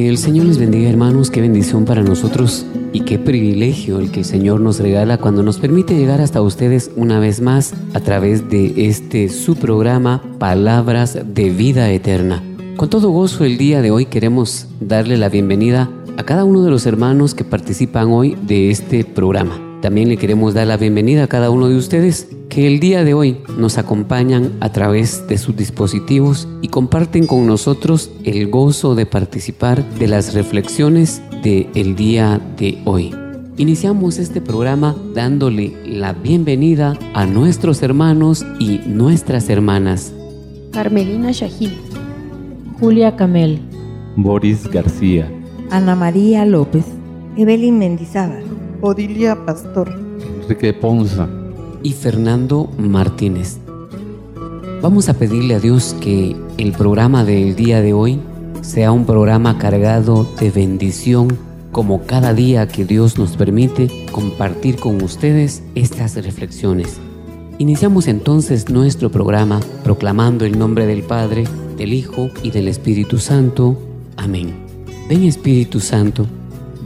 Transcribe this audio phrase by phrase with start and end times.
[0.00, 4.20] Que el Señor les bendiga hermanos, qué bendición para nosotros y qué privilegio el que
[4.20, 8.48] el Señor nos regala cuando nos permite llegar hasta ustedes una vez más a través
[8.48, 12.42] de este su programa Palabras de Vida Eterna.
[12.78, 16.70] Con todo gozo el día de hoy queremos darle la bienvenida a cada uno de
[16.70, 19.69] los hermanos que participan hoy de este programa.
[19.82, 23.14] También le queremos dar la bienvenida a cada uno de ustedes que el día de
[23.14, 29.06] hoy nos acompañan a través de sus dispositivos y comparten con nosotros el gozo de
[29.06, 33.14] participar de las reflexiones del el día de hoy.
[33.56, 40.12] Iniciamos este programa dándole la bienvenida a nuestros hermanos y nuestras hermanas.
[40.72, 41.70] Carmelina Shahid,
[42.78, 43.60] Julia Camel,
[44.16, 45.30] Boris García,
[45.70, 46.84] Ana María López,
[47.36, 48.49] Evelyn Mendizábal,
[48.82, 49.92] Odilia Pastor,
[50.42, 51.28] Enrique Ponza
[51.82, 53.58] y Fernando Martínez.
[54.80, 58.20] Vamos a pedirle a Dios que el programa del día de hoy
[58.62, 61.36] sea un programa cargado de bendición
[61.72, 66.98] como cada día que Dios nos permite compartir con ustedes estas reflexiones.
[67.58, 71.44] Iniciamos entonces nuestro programa proclamando el nombre del Padre,
[71.76, 73.76] del Hijo y del Espíritu Santo.
[74.16, 74.54] Amén.
[75.06, 76.26] Ven Espíritu Santo,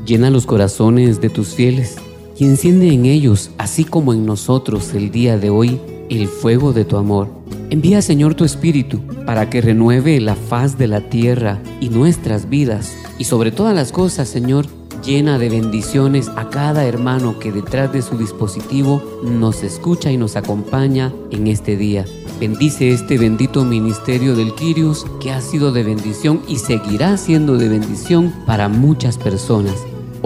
[0.04, 1.96] llena los corazones de tus fieles
[2.38, 6.84] y enciende en ellos, así como en nosotros el día de hoy, el fuego de
[6.84, 7.28] tu amor.
[7.70, 12.94] Envía Señor tu Espíritu para que renueve la faz de la tierra y nuestras vidas
[13.18, 14.66] y sobre todas las cosas, Señor,
[15.04, 20.36] llena de bendiciones a cada hermano que detrás de su dispositivo nos escucha y nos
[20.36, 22.04] acompaña en este día.
[22.40, 27.68] Bendice este bendito ministerio del Quirios que ha sido de bendición y seguirá siendo de
[27.68, 29.74] bendición para muchas personas.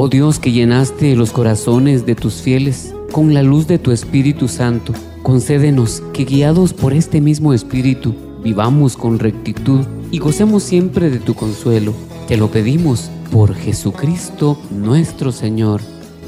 [0.00, 4.46] Oh Dios que llenaste los corazones de tus fieles con la luz de tu Espíritu
[4.46, 4.92] Santo,
[5.24, 11.34] concédenos que guiados por este mismo Espíritu vivamos con rectitud y gocemos siempre de tu
[11.34, 11.94] consuelo.
[12.28, 15.80] Te lo pedimos por Jesucristo nuestro Señor.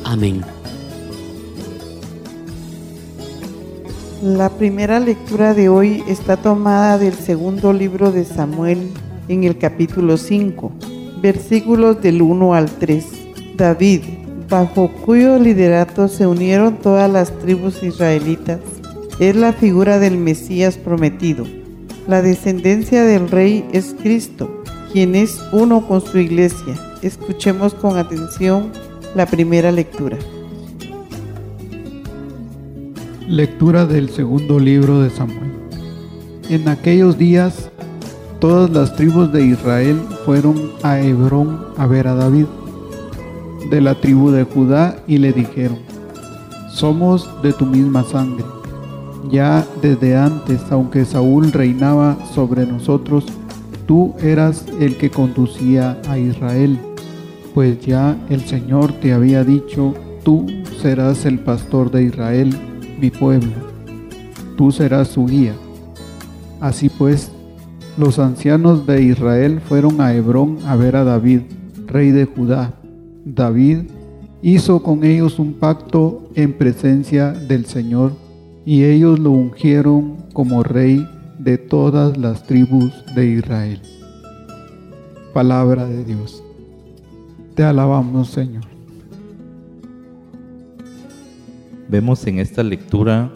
[0.02, 0.40] Amén.
[4.20, 8.90] La primera lectura de hoy está tomada del segundo libro de Samuel
[9.28, 10.72] en el capítulo 5,
[11.22, 13.20] versículos del 1 al 3.
[13.60, 14.00] David,
[14.48, 18.58] bajo cuyo liderato se unieron todas las tribus israelitas,
[19.18, 21.44] es la figura del Mesías prometido.
[22.08, 24.62] La descendencia del rey es Cristo,
[24.94, 26.74] quien es uno con su iglesia.
[27.02, 28.72] Escuchemos con atención
[29.14, 30.16] la primera lectura.
[33.28, 35.52] Lectura del segundo libro de Samuel.
[36.48, 37.68] En aquellos días,
[38.38, 42.46] todas las tribus de Israel fueron a Hebrón a ver a David,
[43.68, 45.78] de la tribu de Judá, y le dijeron,
[46.70, 48.44] somos de tu misma sangre.
[49.30, 53.26] Ya desde antes, aunque Saúl reinaba sobre nosotros,
[53.86, 56.78] tú eras el que conducía a Israel,
[57.54, 59.94] pues ya el Señor te había dicho,
[60.24, 60.46] tú
[60.80, 62.56] serás el pastor de Israel,
[63.00, 63.52] mi pueblo,
[64.56, 65.54] tú serás su guía.
[66.60, 67.32] Así pues,
[67.98, 71.40] los ancianos de Israel fueron a Hebrón a ver a David,
[71.86, 72.74] rey de Judá.
[73.34, 73.82] David
[74.42, 78.12] hizo con ellos un pacto en presencia del Señor,
[78.64, 81.06] y ellos lo ungieron como rey
[81.38, 83.80] de todas las tribus de Israel.
[85.32, 86.42] Palabra de Dios.
[87.54, 88.64] Te alabamos, Señor.
[91.88, 93.32] Vemos en esta lectura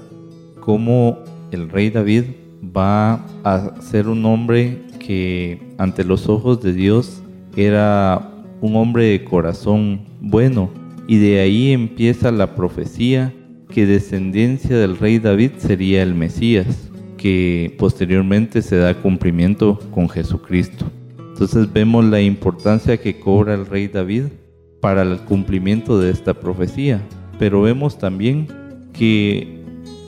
[0.60, 1.18] cómo
[1.50, 2.24] el rey David
[2.76, 7.22] va a ser un hombre que ante los ojos de Dios
[7.56, 8.33] era
[8.64, 10.70] un hombre de corazón bueno
[11.06, 13.30] y de ahí empieza la profecía
[13.68, 20.86] que descendencia del rey David sería el Mesías, que posteriormente se da cumplimiento con Jesucristo.
[21.18, 24.28] Entonces vemos la importancia que cobra el rey David
[24.80, 27.02] para el cumplimiento de esta profecía,
[27.38, 28.46] pero vemos también
[28.94, 29.58] que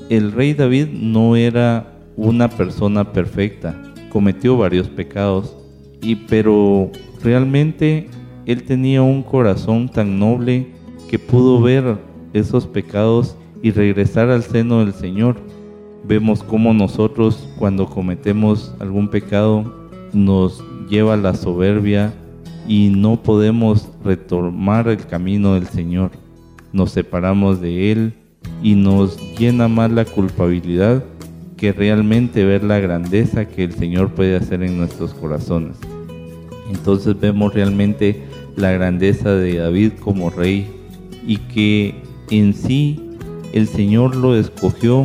[0.08, 5.54] el rey David no era una persona perfecta, cometió varios pecados,
[6.00, 6.90] y pero
[7.22, 8.08] realmente
[8.46, 10.68] él tenía un corazón tan noble
[11.10, 11.98] que pudo ver
[12.32, 15.36] esos pecados y regresar al seno del Señor.
[16.06, 22.14] Vemos cómo nosotros cuando cometemos algún pecado nos lleva la soberbia
[22.68, 26.12] y no podemos retomar el camino del Señor.
[26.72, 28.14] Nos separamos de Él
[28.62, 31.04] y nos llena más la culpabilidad
[31.56, 35.78] que realmente ver la grandeza que el Señor puede hacer en nuestros corazones.
[36.70, 38.22] Entonces vemos realmente
[38.56, 40.66] la grandeza de David como rey
[41.26, 41.94] y que
[42.30, 43.00] en sí
[43.52, 45.04] el Señor lo escogió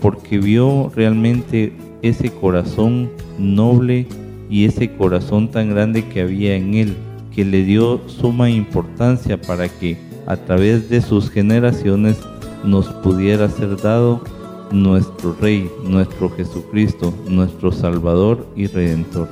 [0.00, 4.06] porque vio realmente ese corazón noble
[4.48, 6.96] y ese corazón tan grande que había en él,
[7.34, 12.18] que le dio suma importancia para que a través de sus generaciones
[12.64, 14.22] nos pudiera ser dado
[14.70, 19.28] nuestro Rey, nuestro Jesucristo, nuestro Salvador y Redentor.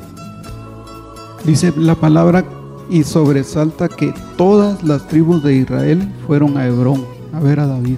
[1.45, 2.45] Dice la palabra
[2.91, 7.97] y sobresalta que todas las tribus de Israel fueron a Hebrón a ver a David.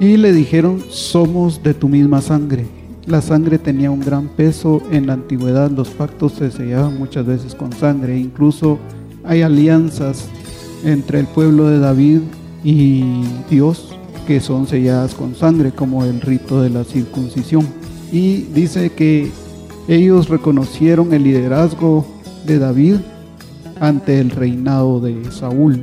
[0.00, 2.66] Y le dijeron, somos de tu misma sangre.
[3.06, 7.54] La sangre tenía un gran peso en la antigüedad, los pactos se sellaban muchas veces
[7.54, 8.78] con sangre, incluso
[9.24, 10.28] hay alianzas
[10.84, 12.20] entre el pueblo de David
[12.64, 13.92] y Dios
[14.26, 17.66] que son selladas con sangre, como el rito de la circuncisión.
[18.12, 19.30] Y dice que
[19.88, 22.06] ellos reconocieron el liderazgo
[22.46, 22.96] de David
[23.80, 25.82] ante el reinado de Saúl.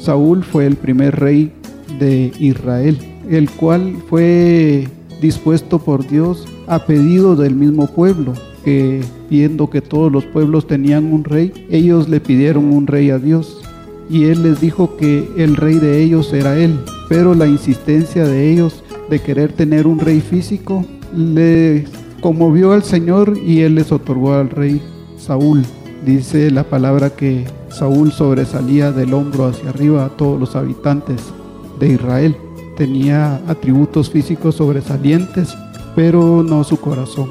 [0.00, 1.52] Saúl fue el primer rey
[1.98, 2.98] de Israel,
[3.30, 4.86] el cual fue
[5.20, 8.32] dispuesto por Dios a pedido del mismo pueblo,
[8.64, 9.00] que
[9.30, 13.62] viendo que todos los pueblos tenían un rey, ellos le pidieron un rey a Dios.
[14.10, 16.78] Y él les dijo que el rey de ellos era él,
[17.08, 20.84] pero la insistencia de ellos de querer tener un rey físico
[21.16, 21.84] le
[22.20, 24.80] conmovió al Señor y él les otorgó al rey
[25.16, 25.62] Saúl.
[26.04, 31.32] Dice la palabra que Saúl sobresalía del hombro hacia arriba a todos los habitantes
[31.80, 32.36] de Israel.
[32.76, 35.54] Tenía atributos físicos sobresalientes,
[35.96, 37.30] pero no su corazón.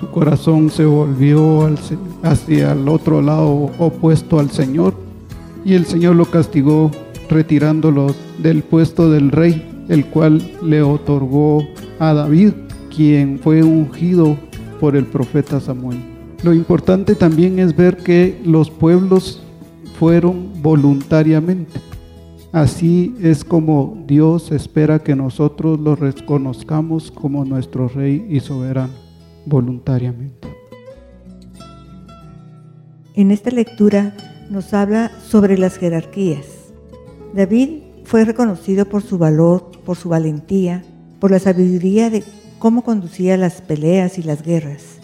[0.00, 1.70] Su corazón se volvió
[2.24, 4.94] hacia el otro lado opuesto al Señor
[5.64, 6.90] y el Señor lo castigó
[7.30, 11.64] retirándolo del puesto del rey, el cual le otorgó
[12.00, 12.52] a David,
[12.94, 14.36] quien fue ungido
[14.80, 16.17] por el profeta Samuel.
[16.42, 19.42] Lo importante también es ver que los pueblos
[19.98, 21.80] fueron voluntariamente.
[22.52, 28.92] Así es como Dios espera que nosotros lo reconozcamos como nuestro Rey y soberano,
[29.44, 30.48] voluntariamente.
[33.14, 34.16] En esta lectura
[34.48, 36.46] nos habla sobre las jerarquías.
[37.34, 40.84] David fue reconocido por su valor, por su valentía,
[41.18, 42.22] por la sabiduría de
[42.58, 44.97] cómo conducía las peleas y las guerras.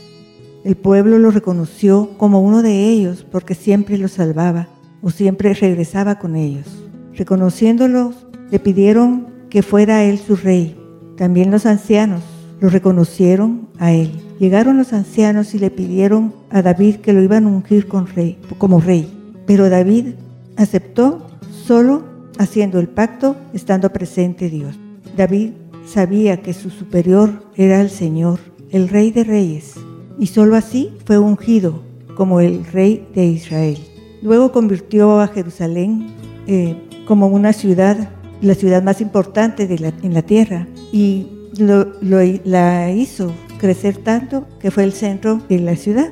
[0.65, 4.69] El pueblo lo reconoció como uno de ellos porque siempre los salvaba
[5.03, 6.65] o siempre regresaba con ellos.
[7.13, 10.75] Reconociéndolos, le pidieron que fuera él su rey.
[11.19, 12.23] También los ancianos
[12.61, 14.11] lo reconocieron a él.
[14.41, 18.81] Llegaron los ancianos y le pidieron a David que lo iban a ungir rey, como
[18.81, 19.13] rey.
[19.47, 20.15] Pero David
[20.57, 21.27] aceptó
[21.67, 22.05] solo
[22.39, 24.79] haciendo el pacto, estando presente Dios.
[25.15, 25.51] David
[25.85, 28.41] sabía que su superior era el Señor,
[28.71, 29.75] el Rey de Reyes,
[30.19, 31.83] y sólo así fue ungido
[32.17, 33.79] como el rey de Israel.
[34.23, 36.07] Luego convirtió a Jerusalén
[36.47, 39.69] eh, como una ciudad, la ciudad más importante
[40.03, 41.27] en la tierra, y
[41.59, 46.11] la hizo crecer tanto que fue el centro de la ciudad.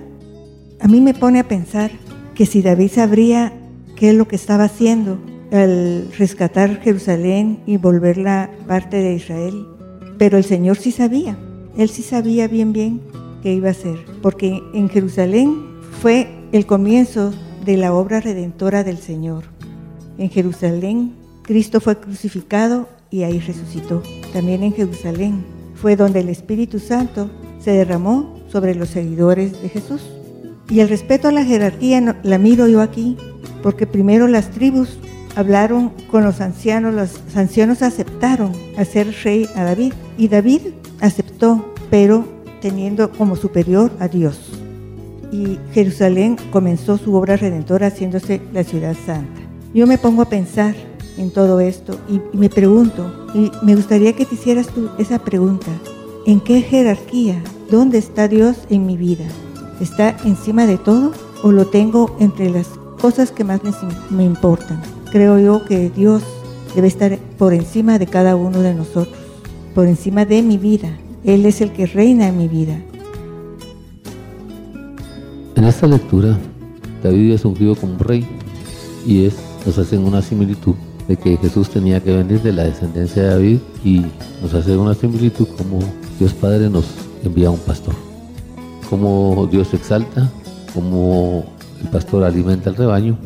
[0.80, 1.90] A mí me pone a pensar
[2.34, 3.52] que si David sabría
[3.96, 5.18] qué es lo que estaba haciendo
[5.52, 9.66] al rescatar Jerusalén y volverla parte de Israel,
[10.18, 11.38] pero el Señor sí sabía,
[11.76, 13.00] él sí sabía bien bien
[13.42, 15.62] que iba a ser, porque en Jerusalén
[16.00, 17.32] fue el comienzo
[17.64, 19.44] de la obra redentora del Señor.
[20.18, 24.02] En Jerusalén Cristo fue crucificado y ahí resucitó.
[24.32, 25.44] También en Jerusalén
[25.74, 30.02] fue donde el Espíritu Santo se derramó sobre los seguidores de Jesús.
[30.68, 33.16] Y el respeto a la jerarquía la miro yo aquí,
[33.62, 34.98] porque primero las tribus
[35.34, 40.60] hablaron con los ancianos, los ancianos aceptaron hacer rey a David y David
[41.00, 42.24] aceptó, pero
[42.62, 44.38] teniendo como superior a Dios.
[45.30, 49.40] Y Jerusalén comenzó su obra redentora haciéndose la ciudad santa.
[49.74, 50.74] Yo me pongo a pensar
[51.18, 55.70] en todo esto y, me pregunto, y me gustaría que te hicieras tú esa pregunta,
[56.26, 57.42] ¿en qué jerarquía?
[57.70, 59.24] ¿Dónde está Dios en mi vida?
[59.80, 62.68] ¿Está encima de todo o lo tengo entre las
[63.00, 63.60] cosas que más
[64.10, 64.80] me, importan?
[65.10, 66.22] Creo yo que Dios
[66.74, 69.18] debe estar por encima de cada uno de nosotros,
[69.74, 70.98] por encima de mi vida.
[71.24, 72.76] Él es el que reina en mi vida.
[75.54, 76.36] En esta lectura,
[77.02, 78.26] David es ungido como rey
[79.06, 80.74] y es, nos hacen una similitud
[81.06, 84.02] de que Jesús tenía que venir de la descendencia de David y
[84.40, 85.78] nos hace una similitud como
[86.18, 86.86] Dios Padre nos
[87.24, 87.94] envía un pastor,
[88.90, 90.28] como Dios exalta,
[90.74, 91.44] como
[91.80, 93.16] el pastor alimenta el rebaño,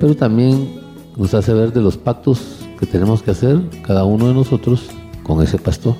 [0.00, 0.68] pero también
[1.16, 4.86] nos hace ver de los pactos que tenemos que hacer cada uno de nosotros
[5.22, 5.96] con ese pastor,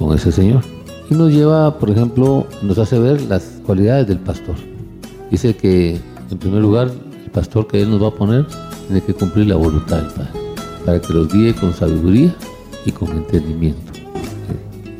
[0.00, 0.62] con ese Señor.
[1.10, 4.56] Y nos lleva, por ejemplo, nos hace ver las cualidades del pastor.
[5.30, 6.90] Dice que, en primer lugar,
[7.24, 8.46] el pastor que Él nos va a poner
[8.86, 10.30] tiene que cumplir la voluntad del Padre,
[10.84, 12.34] para que los guíe con sabiduría
[12.86, 13.92] y con entendimiento.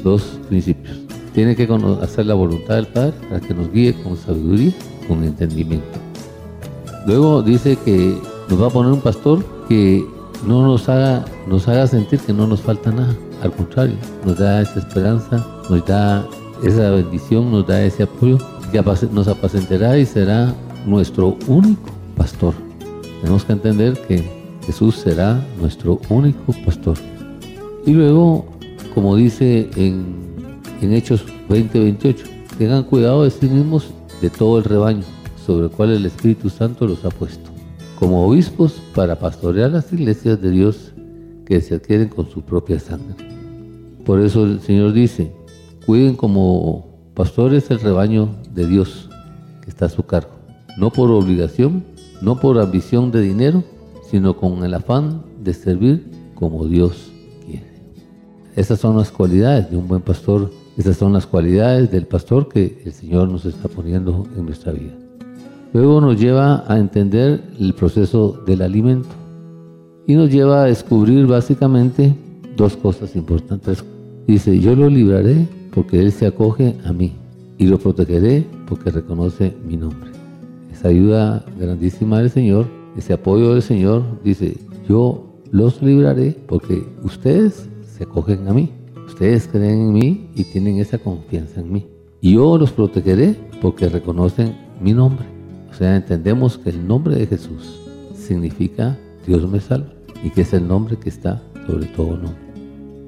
[0.04, 0.98] Dos principios.
[1.34, 1.68] Tiene que
[2.02, 4.72] hacer la voluntad del Padre para que nos guíe con sabiduría
[5.08, 5.98] con entendimiento.
[7.06, 8.16] Luego dice que
[8.48, 10.04] nos va a poner un pastor que
[10.46, 13.16] no nos haga, nos haga sentir que no nos falta nada.
[13.42, 16.26] Al contrario, nos da esa esperanza, nos da
[16.62, 18.38] esa bendición, nos da ese apoyo,
[18.70, 18.82] que
[19.12, 20.54] nos apacentará y será
[20.86, 22.54] nuestro único pastor.
[23.20, 24.22] Tenemos que entender que
[24.66, 26.96] Jesús será nuestro único pastor.
[27.86, 28.46] Y luego,
[28.94, 30.04] como dice en,
[30.80, 32.16] en Hechos 20:28,
[32.58, 35.04] tengan cuidado de sí mismos de todo el rebaño
[35.46, 37.50] sobre el cual el Espíritu Santo los ha puesto
[38.00, 40.92] como obispos para pastorear las iglesias de Dios
[41.44, 43.29] que se adquieren con su propia sangre.
[44.10, 45.30] Por eso el Señor dice,
[45.86, 49.08] cuiden como pastores el rebaño de Dios
[49.62, 50.32] que está a su cargo,
[50.76, 51.84] no por obligación,
[52.20, 53.62] no por ambición de dinero,
[54.10, 57.12] sino con el afán de servir como Dios
[57.46, 57.70] quiere.
[58.56, 62.82] Esas son las cualidades de un buen pastor, esas son las cualidades del pastor que
[62.84, 64.98] el Señor nos está poniendo en nuestra vida.
[65.72, 69.10] Luego nos lleva a entender el proceso del alimento
[70.08, 72.12] y nos lleva a descubrir básicamente
[72.56, 73.84] dos cosas importantes.
[74.30, 77.14] Dice, yo lo libraré porque Él se acoge a mí
[77.58, 80.12] y lo protegeré porque reconoce mi nombre.
[80.72, 84.56] Esa ayuda grandísima del Señor, ese apoyo del Señor, dice,
[84.88, 88.70] yo los libraré porque ustedes se acogen a mí.
[89.04, 91.88] Ustedes creen en mí y tienen esa confianza en mí.
[92.20, 95.26] Y yo los protegeré porque reconocen mi nombre.
[95.72, 97.80] O sea, entendemos que el nombre de Jesús
[98.14, 98.96] significa
[99.26, 102.49] Dios me salva y que es el nombre que está sobre todo nombre.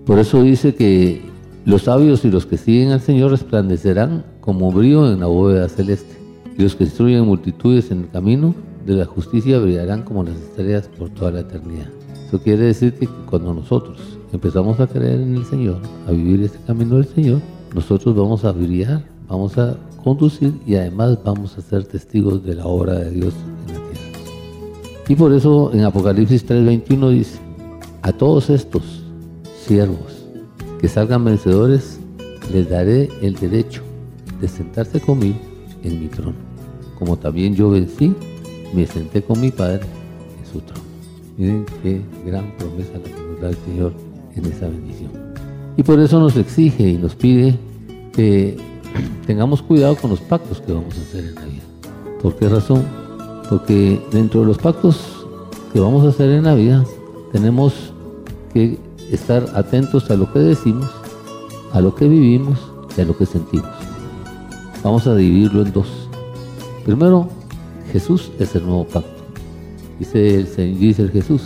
[0.07, 1.23] Por eso dice que
[1.65, 6.17] los sabios y los que siguen al Señor resplandecerán como brillo en la bóveda celeste.
[6.59, 8.53] Y los que instruyen multitudes en el camino
[8.85, 11.87] de la justicia brillarán como las estrellas por toda la eternidad.
[12.27, 15.79] Eso quiere decir que cuando nosotros empezamos a creer en el Señor,
[16.09, 17.41] a vivir este camino del Señor,
[17.73, 22.67] nosotros vamos a brillar, vamos a conducir y además vamos a ser testigos de la
[22.67, 23.35] obra de Dios
[23.69, 25.05] en la tierra.
[25.09, 27.39] Y por eso en Apocalipsis 3:21 dice,
[28.03, 29.02] a todos estos
[29.73, 30.27] siervos
[30.83, 31.99] que salgan vencedores,
[32.53, 33.81] les daré el derecho
[34.39, 35.39] de sentarse conmigo
[35.83, 36.35] en mi trono,
[36.99, 38.15] como también yo vencí,
[38.75, 39.81] me senté con mi Padre
[40.39, 40.83] en su trono.
[41.39, 43.93] Miren qué gran promesa la que nos da el Señor
[44.37, 45.11] en esa bendición.
[45.79, 47.59] Y por eso nos exige y nos pide
[48.13, 48.59] que
[49.27, 51.63] tengamos cuidado con los pactos que vamos a hacer en la vida.
[52.21, 52.85] ¿Por qué razón?
[53.49, 55.27] Porque dentro de los pactos
[55.73, 56.85] que vamos a hacer en la vida,
[57.33, 57.95] tenemos
[58.53, 60.89] que estar atentos a lo que decimos,
[61.73, 62.59] a lo que vivimos
[62.97, 63.71] y a lo que sentimos.
[64.83, 65.89] Vamos a dividirlo en dos.
[66.85, 67.29] Primero,
[67.93, 69.23] Jesús es el nuevo pacto.
[69.99, 71.43] Dice el, dice el Jesús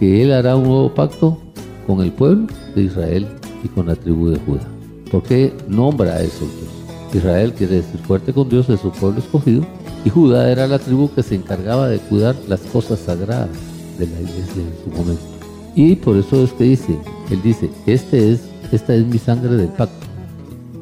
[0.00, 1.38] que Él hará un nuevo pacto
[1.86, 3.28] con el pueblo de Israel
[3.62, 4.66] y con la tribu de Judá.
[5.10, 7.14] ¿Por qué nombra a esos dos?
[7.14, 9.64] Israel quiere decir fuerte con Dios, es su pueblo escogido,
[10.04, 13.50] y Judá era la tribu que se encargaba de cuidar las cosas sagradas
[13.98, 15.31] de la iglesia en su momento.
[15.74, 16.98] Y por eso es que dice,
[17.30, 20.06] él dice, este es, esta es mi sangre del pacto,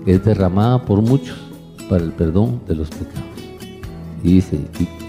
[0.05, 1.39] que es derramada por muchos
[1.89, 3.25] para el perdón de los pecados.
[4.23, 4.59] Y dice,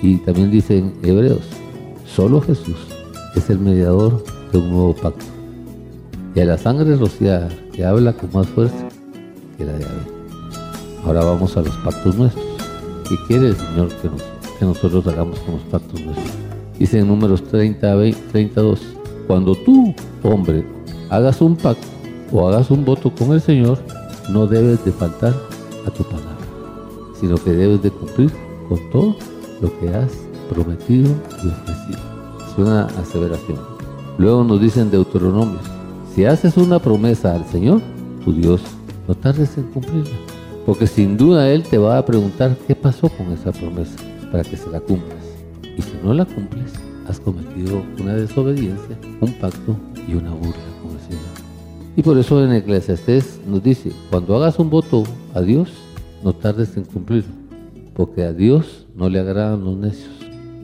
[0.02, 1.44] y, también dice en Hebreos,
[2.06, 2.78] solo Jesús
[3.36, 5.26] es el mediador de un nuevo pacto.
[6.34, 8.88] Y a la sangre rociada que habla con más fuerza
[9.66, 9.86] la de
[11.06, 12.46] Ahora vamos a los pactos nuestros.
[13.08, 16.36] ¿Qué quiere el Señor que, nosotros hagamos con los pactos nuestros?
[16.78, 17.96] Dice en números 30
[18.32, 18.80] 32,
[19.32, 20.66] cuando tú, hombre,
[21.10, 21.88] hagas un pacto
[22.34, 23.80] o hagas un voto con el Señor,
[24.30, 25.34] no debes de faltar
[25.88, 26.36] a tu palabra,
[27.18, 28.30] sino que debes de cumplir
[28.68, 29.16] con todo
[29.62, 30.12] lo que has
[30.50, 31.10] prometido
[31.42, 32.00] y ofrecido.
[32.46, 33.58] Es una aseveración.
[34.18, 35.64] Luego nos dicen Deuteronomios,
[36.14, 37.80] si haces una promesa al Señor,
[38.26, 38.60] tu Dios,
[39.08, 40.12] no tardes en cumplirla,
[40.66, 43.96] porque sin duda Él te va a preguntar qué pasó con esa promesa
[44.30, 45.24] para que se la cumplas.
[45.78, 46.74] Y si no la cumples,
[47.12, 49.76] has cometido una desobediencia, un pacto
[50.08, 51.22] y una burla con el Señor.
[51.98, 55.04] Y por eso en Eclesiastés nos dice, cuando hagas un voto
[55.34, 55.70] a Dios,
[56.24, 57.34] no tardes en cumplirlo,
[57.94, 60.14] porque a Dios no le agradan los necios.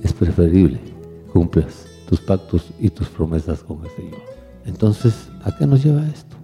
[0.03, 0.79] Es preferible
[1.33, 4.21] cumplas tus pactos y tus promesas con el Señor.
[4.65, 6.37] Entonces, ¿a qué nos lleva esto?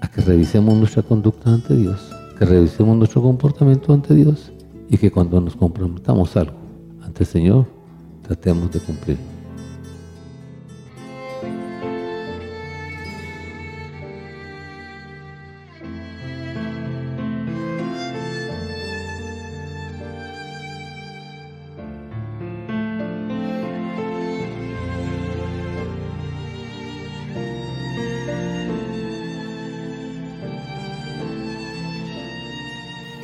[0.00, 4.52] A que revisemos nuestra conducta ante Dios, que revisemos nuestro comportamiento ante Dios
[4.88, 6.56] y que cuando nos comprometamos algo
[7.02, 7.66] ante el Señor,
[8.22, 9.37] tratemos de cumplir.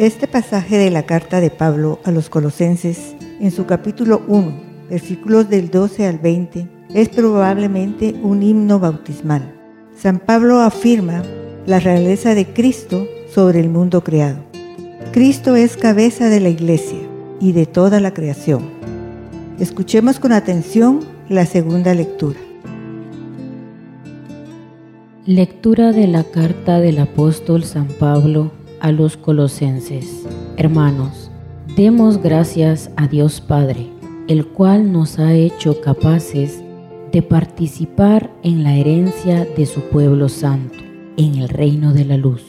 [0.04, 4.52] Este pasaje de la carta de Pablo a los colosenses, en su capítulo 1,
[4.90, 9.54] versículos del 12 al 20, es probablemente un himno bautismal.
[9.96, 11.22] San Pablo afirma
[11.64, 14.40] la realeza de Cristo sobre el mundo creado.
[15.10, 17.00] Cristo es cabeza de la iglesia
[17.40, 18.68] y de toda la creación.
[19.58, 22.40] Escuchemos con atención la segunda lectura.
[25.24, 28.52] Lectura de la carta del apóstol San Pablo
[28.84, 30.26] a los colosenses.
[30.58, 31.30] Hermanos,
[31.74, 33.86] demos gracias a Dios Padre,
[34.28, 36.62] el cual nos ha hecho capaces
[37.10, 40.76] de participar en la herencia de su pueblo santo,
[41.16, 42.42] en el reino de la luz.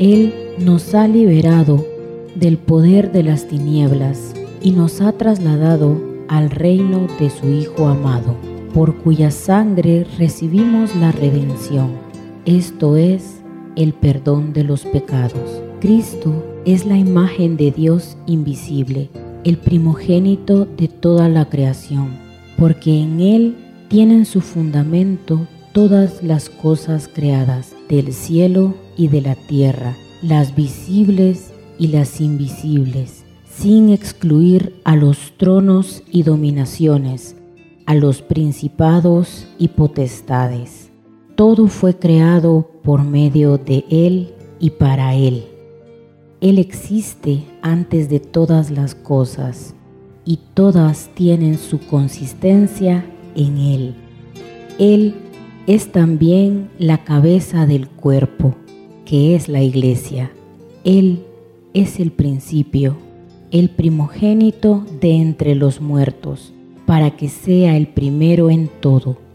[0.00, 1.86] Él nos ha liberado
[2.34, 8.34] del poder de las tinieblas y nos ha trasladado al reino de su Hijo amado,
[8.74, 11.92] por cuya sangre recibimos la redención,
[12.44, 13.38] esto es,
[13.78, 15.62] el perdón de los pecados.
[15.80, 19.08] Cristo es la imagen de Dios invisible,
[19.44, 22.08] el primogénito de toda la creación,
[22.58, 29.36] porque en Él tienen su fundamento todas las cosas creadas del cielo y de la
[29.36, 37.36] tierra, las visibles y las invisibles, sin excluir a los tronos y dominaciones,
[37.86, 40.87] a los principados y potestades
[41.38, 45.44] todo fue creado por medio de Él y para Él.
[46.40, 49.76] Él existe antes de todas las cosas
[50.24, 53.94] y todas tienen su consistencia en Él.
[54.80, 55.14] Él
[55.68, 58.56] es también la cabeza del cuerpo,
[59.04, 60.32] que es la iglesia.
[60.82, 61.24] Él
[61.72, 62.96] es el principio,
[63.52, 66.52] el primogénito de entre los muertos,
[66.84, 69.27] para que sea el primero en todo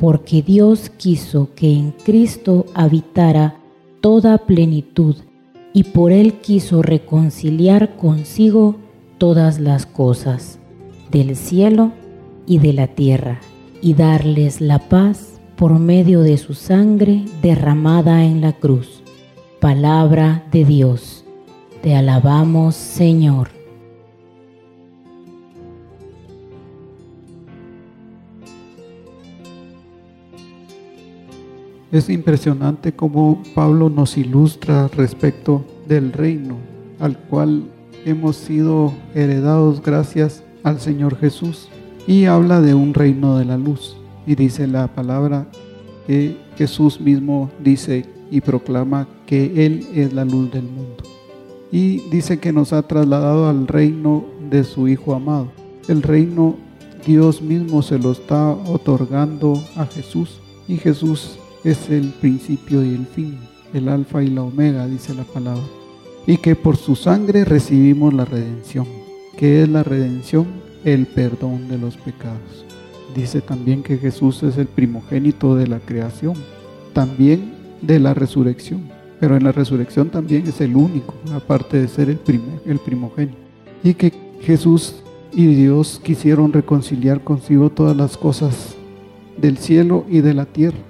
[0.00, 3.56] porque Dios quiso que en Cristo habitara
[4.00, 5.14] toda plenitud
[5.74, 8.76] y por él quiso reconciliar consigo
[9.18, 10.58] todas las cosas,
[11.10, 11.92] del cielo
[12.46, 13.40] y de la tierra,
[13.82, 19.02] y darles la paz por medio de su sangre derramada en la cruz.
[19.60, 21.26] Palabra de Dios.
[21.82, 23.59] Te alabamos, Señor.
[31.92, 37.64] Es impresionante cómo Pablo nos ilustra respecto del reino al cual
[38.04, 41.68] hemos sido heredados gracias al Señor Jesús.
[42.06, 43.96] Y habla de un reino de la luz.
[44.24, 45.46] Y dice la palabra
[46.06, 51.02] que Jesús mismo dice y proclama que Él es la luz del mundo.
[51.72, 55.48] Y dice que nos ha trasladado al reino de su Hijo amado.
[55.88, 56.54] El reino
[57.04, 60.40] Dios mismo se lo está otorgando a Jesús.
[60.68, 63.38] Y Jesús es el principio y el fin,
[63.74, 65.62] el alfa y la omega, dice la palabra.
[66.26, 68.86] Y que por su sangre recibimos la redención.
[69.36, 70.46] ¿Qué es la redención?
[70.84, 72.64] El perdón de los pecados.
[73.14, 76.34] Dice también que Jesús es el primogénito de la creación,
[76.92, 78.82] también de la resurrección.
[79.18, 83.36] Pero en la resurrección también es el único, aparte de ser el, primer, el primogénito.
[83.82, 88.76] Y que Jesús y Dios quisieron reconciliar consigo todas las cosas
[89.36, 90.89] del cielo y de la tierra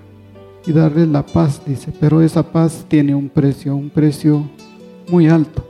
[0.67, 4.49] y darles la paz, dice, pero esa paz tiene un precio, un precio
[5.09, 5.65] muy alto.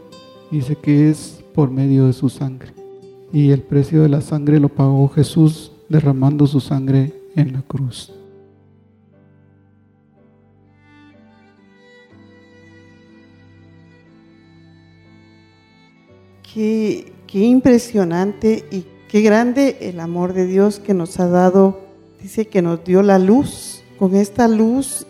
[0.50, 2.72] Dice que es por medio de su sangre.
[3.32, 8.12] Y el precio de la sangre lo pagó Jesús derramando su sangre en la cruz.
[16.52, 21.78] Qué, qué, impresionante y qué grande el amor de Dios que nos ha dado.
[22.20, 25.06] Dice que nos dio la luz con esta luz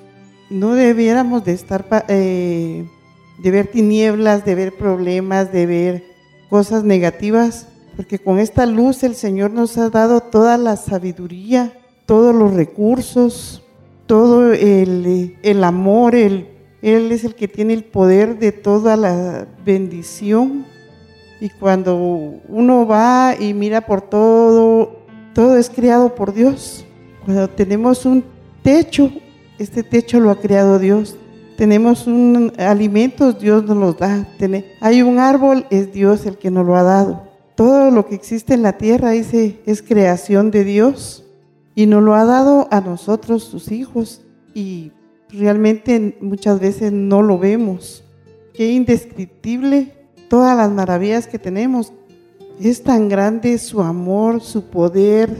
[0.50, 2.84] no debiéramos de estar, eh,
[3.38, 6.04] de ver tinieblas, de ver problemas, de ver
[6.48, 11.72] cosas negativas, porque con esta luz el Señor nos ha dado toda la sabiduría,
[12.04, 13.62] todos los recursos,
[14.06, 16.48] todo el, amor, Él
[16.82, 20.66] es el que tiene el poder de toda la bendición.
[21.40, 21.94] Y cuando
[22.48, 24.96] uno va y mira por todo,
[25.32, 26.84] todo es creado por Dios.
[27.24, 28.24] Cuando tenemos un
[28.62, 29.10] techo,
[29.58, 31.16] este techo lo ha creado Dios.
[31.56, 34.26] Tenemos un alimento, Dios nos los da.
[34.80, 37.28] Hay un árbol, es Dios el que nos lo ha dado.
[37.54, 41.26] Todo lo que existe en la tierra dice, es creación de Dios
[41.74, 44.22] y nos lo ha dado a nosotros, sus hijos.
[44.54, 44.92] Y
[45.28, 48.04] realmente muchas veces no lo vemos.
[48.54, 49.94] Qué indescriptible
[50.28, 51.92] todas las maravillas que tenemos.
[52.58, 55.30] Es tan grande su amor, su poder,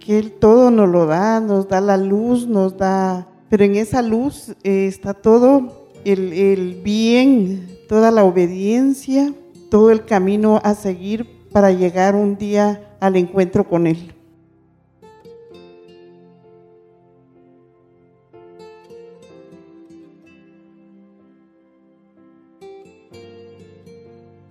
[0.00, 4.02] que Él todo nos lo da, nos da la luz, nos da, pero en esa
[4.02, 9.32] luz eh, está todo el, el bien, toda la obediencia,
[9.70, 14.14] todo el camino a seguir para llegar un día al encuentro con Él.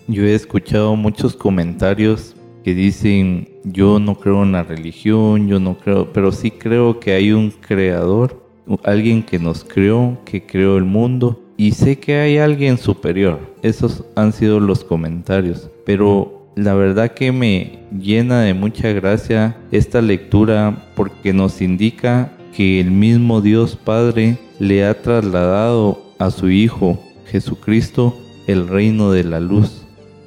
[0.08, 5.78] Yo he escuchado muchos comentarios que dicen, yo no creo en la religión, yo no
[5.78, 8.41] creo, pero sí creo que hay un creador,
[8.84, 13.39] alguien que nos creó, que creó el mundo, y sé que hay alguien superior.
[13.62, 20.02] Esos han sido los comentarios, pero la verdad que me llena de mucha gracia esta
[20.02, 27.00] lectura porque nos indica que el mismo Dios Padre le ha trasladado a su Hijo
[27.26, 28.17] Jesucristo
[28.48, 29.79] el reino de la luz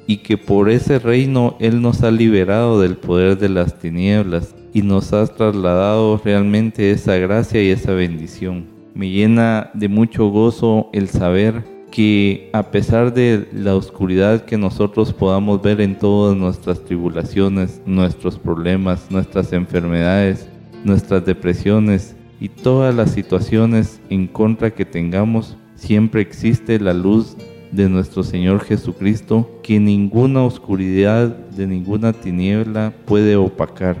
[0.07, 4.81] y que por ese reino Él nos ha liberado del poder de las tinieblas y
[4.81, 8.65] nos ha trasladado realmente esa gracia y esa bendición.
[8.93, 15.13] Me llena de mucho gozo el saber que a pesar de la oscuridad que nosotros
[15.13, 20.47] podamos ver en todas nuestras tribulaciones, nuestros problemas, nuestras enfermedades,
[20.83, 27.37] nuestras depresiones y todas las situaciones en contra que tengamos, siempre existe la luz
[27.73, 33.97] de nuestro Señor Jesucristo que ninguna oscuridad de ninguna tiniebla puede opacar.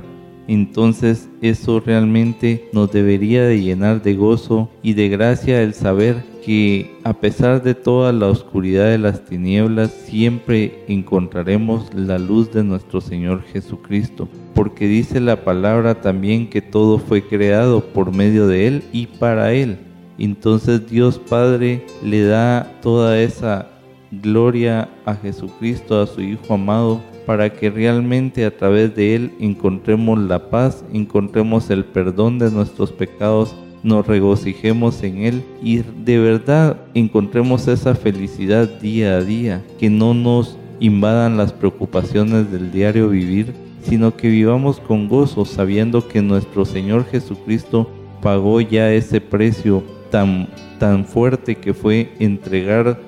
[0.47, 6.97] Entonces eso realmente nos debería de llenar de gozo y de gracia el saber que
[7.05, 12.99] a pesar de toda la oscuridad de las tinieblas siempre encontraremos la luz de nuestro
[12.99, 18.83] Señor Jesucristo, porque dice la palabra también que todo fue creado por medio de Él
[18.91, 19.77] y para Él.
[20.17, 23.67] Entonces Dios Padre le da toda esa
[24.11, 30.19] gloria a Jesucristo, a su Hijo amado, para que realmente a través de Él encontremos
[30.19, 36.77] la paz, encontremos el perdón de nuestros pecados, nos regocijemos en Él y de verdad
[36.93, 43.53] encontremos esa felicidad día a día, que no nos invadan las preocupaciones del diario vivir,
[43.83, 47.89] sino que vivamos con gozo sabiendo que nuestro Señor Jesucristo
[48.21, 50.47] pagó ya ese precio tan,
[50.77, 52.99] tan fuerte que fue entregar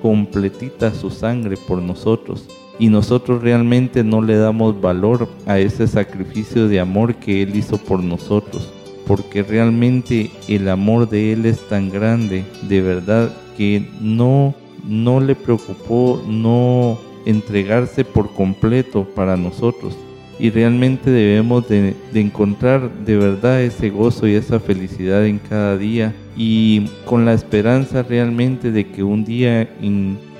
[0.00, 2.48] completita su sangre por nosotros.
[2.78, 7.76] Y nosotros realmente no le damos valor a ese sacrificio de amor que Él hizo
[7.76, 8.72] por nosotros,
[9.06, 14.54] porque realmente el amor de Él es tan grande, de verdad, que no,
[14.88, 19.94] no le preocupó no entregarse por completo para nosotros,
[20.38, 26.14] y realmente debemos de, encontrar de verdad ese gozo y esa felicidad en cada día
[26.36, 29.68] y con la esperanza realmente de que un día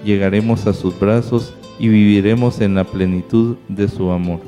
[0.04, 4.40] llegaremos a sus brazos y viviremos en la plenitud de su amor.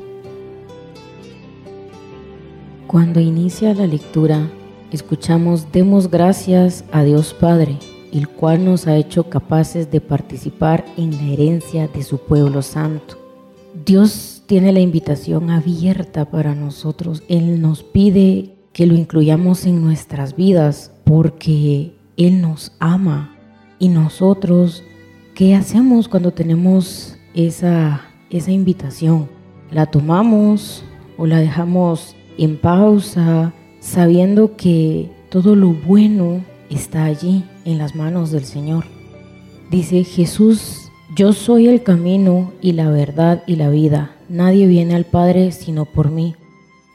[2.86, 4.48] Cuando inicia la lectura,
[4.92, 7.76] escuchamos Demos gracias a Dios Padre,
[8.12, 13.18] el cual nos ha hecho capaces de participar en la herencia de su pueblo santo.
[13.84, 17.22] Dios tiene la invitación abierta para nosotros.
[17.28, 23.34] Él nos pide que lo incluyamos en nuestras vidas porque Él nos ama.
[23.78, 24.84] Y nosotros,
[25.34, 29.30] ¿qué hacemos cuando tenemos esa, esa invitación?
[29.70, 30.84] ¿La tomamos
[31.16, 38.30] o la dejamos en pausa sabiendo que todo lo bueno está allí en las manos
[38.30, 38.84] del Señor?
[39.70, 44.10] Dice Jesús, yo soy el camino y la verdad y la vida.
[44.28, 46.34] Nadie viene al Padre sino por mí.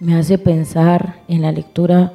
[0.01, 2.11] Me hace pensar en la lectura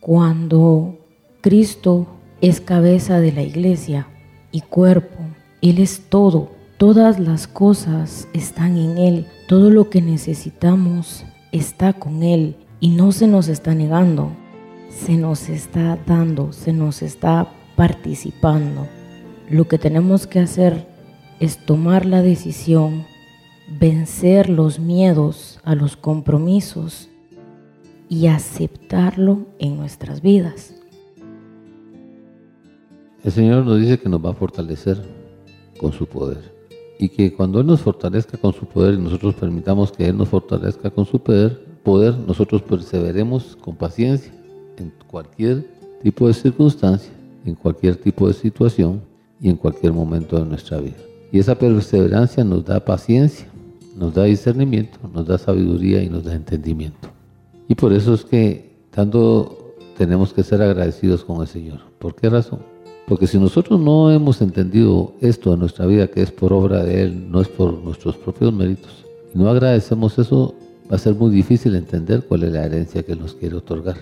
[0.00, 0.96] cuando
[1.42, 2.06] Cristo
[2.40, 4.06] es cabeza de la iglesia
[4.52, 5.18] y cuerpo.
[5.60, 6.48] Él es todo.
[6.78, 9.26] Todas las cosas están en Él.
[9.48, 14.30] Todo lo que necesitamos está con Él y no se nos está negando.
[14.88, 18.88] Se nos está dando, se nos está participando.
[19.50, 20.88] Lo que tenemos que hacer
[21.38, 23.04] es tomar la decisión
[23.78, 27.10] vencer los miedos a los compromisos
[28.08, 30.74] y aceptarlo en nuestras vidas.
[33.24, 35.02] El Señor nos dice que nos va a fortalecer
[35.78, 36.54] con su poder
[36.98, 40.28] y que cuando Él nos fortalezca con su poder y nosotros permitamos que Él nos
[40.28, 44.32] fortalezca con su poder, poder nosotros perseveremos con paciencia
[44.78, 45.66] en cualquier
[46.02, 47.10] tipo de circunstancia,
[47.44, 49.02] en cualquier tipo de situación
[49.40, 50.96] y en cualquier momento de nuestra vida.
[51.32, 53.46] Y esa perseverancia nos da paciencia,
[53.96, 57.15] nos da discernimiento, nos da sabiduría y nos da entendimiento.
[57.68, 61.80] Y por eso es que tanto tenemos que ser agradecidos con el Señor.
[61.98, 62.60] ¿Por qué razón?
[63.06, 67.02] Porque si nosotros no hemos entendido esto en nuestra vida, que es por obra de
[67.02, 70.54] Él, no es por nuestros propios méritos, y no agradecemos eso,
[70.90, 73.96] va a ser muy difícil entender cuál es la herencia que nos quiere otorgar.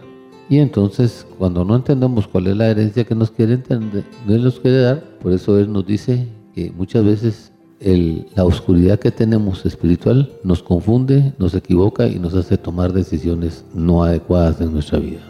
[0.48, 4.80] Y entonces, cuando no entendemos cuál es la herencia que nos quiere entender, nos quiere
[4.80, 10.62] dar, por eso Él nos dice que muchas veces la oscuridad que tenemos espiritual nos
[10.62, 15.20] confunde, nos equivoca y nos hace tomar decisiones no adecuadas en nuestra vida.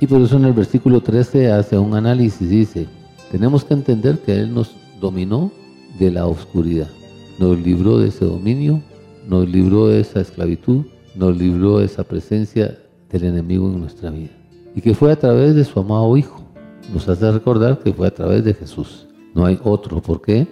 [0.00, 2.88] Y por eso en el versículo 13 hace un análisis, dice,
[3.30, 5.52] tenemos que entender que Él nos dominó
[5.98, 6.88] de la oscuridad,
[7.38, 8.82] nos libró de ese dominio,
[9.28, 12.78] nos libró de esa esclavitud, nos libró de esa presencia
[13.10, 14.32] del enemigo en nuestra vida.
[14.74, 16.42] Y que fue a través de su amado Hijo.
[16.92, 19.06] Nos hace recordar que fue a través de Jesús.
[19.34, 20.00] No hay otro.
[20.00, 20.46] ¿Por qué?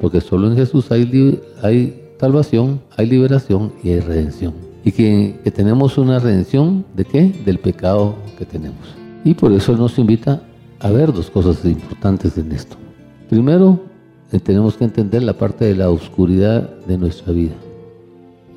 [0.00, 4.54] Porque solo en Jesús hay, salvación, hay liberación y hay redención.
[4.84, 7.32] Y que, tenemos una redención de qué?
[7.44, 8.94] Del pecado que tenemos.
[9.24, 10.42] Y por eso Él nos invita
[10.80, 12.76] a ver dos cosas importantes en esto.
[13.28, 13.80] Primero,
[14.32, 17.54] eh, tenemos que entender la parte de la oscuridad de nuestra vida.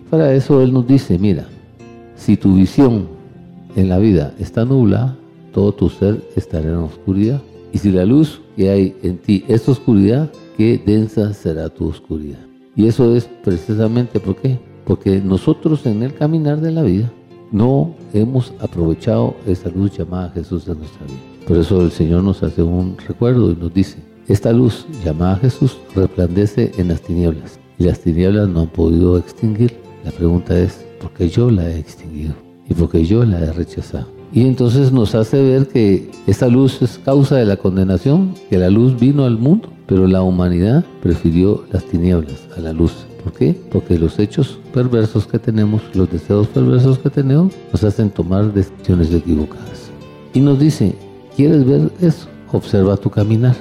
[0.10, 1.47] Para eso Él nos dice, mira,
[2.15, 3.08] si tu visión
[3.75, 5.15] en la vida está nubla,
[5.54, 7.41] todo tu ser estará en oscuridad.
[7.71, 12.45] Y si la luz que hay en ti es oscuridad, qué densa será tu oscuridad.
[12.76, 14.60] Y eso es precisamente ¿por qué?
[14.84, 17.10] Porque nosotros en el caminar de la vida
[17.50, 21.45] no hemos aprovechado esa luz llamada Jesús en nuestra vida.
[21.48, 25.78] Por eso el Señor nos hace un recuerdo y nos dice, esta luz llamada Jesús
[25.95, 29.78] resplandece en las tinieblas y las tinieblas no han podido extinguir.
[30.04, 32.34] La pregunta es, ¿por qué yo la he extinguido?
[32.67, 34.18] ¿Y por qué yo la he rechazado?
[34.31, 38.69] Y entonces nos hace ver que esta luz es causa de la condenación, que la
[38.69, 42.93] luz vino al mundo, pero la humanidad prefirió las tinieblas a la luz.
[43.23, 43.55] ¿Por qué?
[43.71, 49.13] Porque los hechos perversos que tenemos, los deseos perversos que tenemos, nos hacen tomar decisiones
[49.13, 49.89] equivocadas.
[50.33, 50.95] Y nos dice,
[51.39, 52.27] ¿Quieres ver eso?
[52.51, 53.55] Observa tu caminar,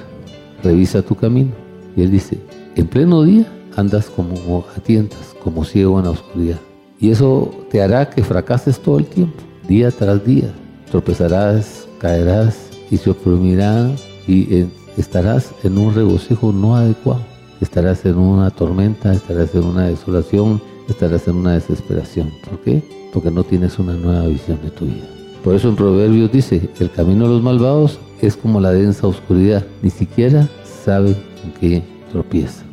[0.61, 1.51] revisa tu camino.
[1.95, 2.37] Y él dice,
[2.75, 3.45] en pleno día
[3.77, 6.59] andas como a tientas, como ciego en la oscuridad.
[6.99, 10.51] Y eso te hará que fracases todo el tiempo, día tras día.
[10.91, 13.95] Tropezarás, caerás y se oprimirán
[14.27, 14.65] y
[14.97, 17.21] estarás en un regocijo no adecuado.
[17.61, 22.31] Estarás en una tormenta, estarás en una desolación, estarás en una desesperación.
[22.49, 22.83] ¿Por qué?
[23.13, 25.07] Porque no tienes una nueva visión de tu vida.
[25.43, 29.63] Por eso en Proverbios dice, el camino de los malvados es como la densa oscuridad,
[29.81, 30.49] ni siquiera
[30.83, 32.63] sabe en qué tropieza.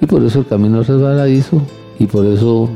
[0.00, 1.62] Y por eso el camino es resbaladizo,
[1.98, 2.68] y por eso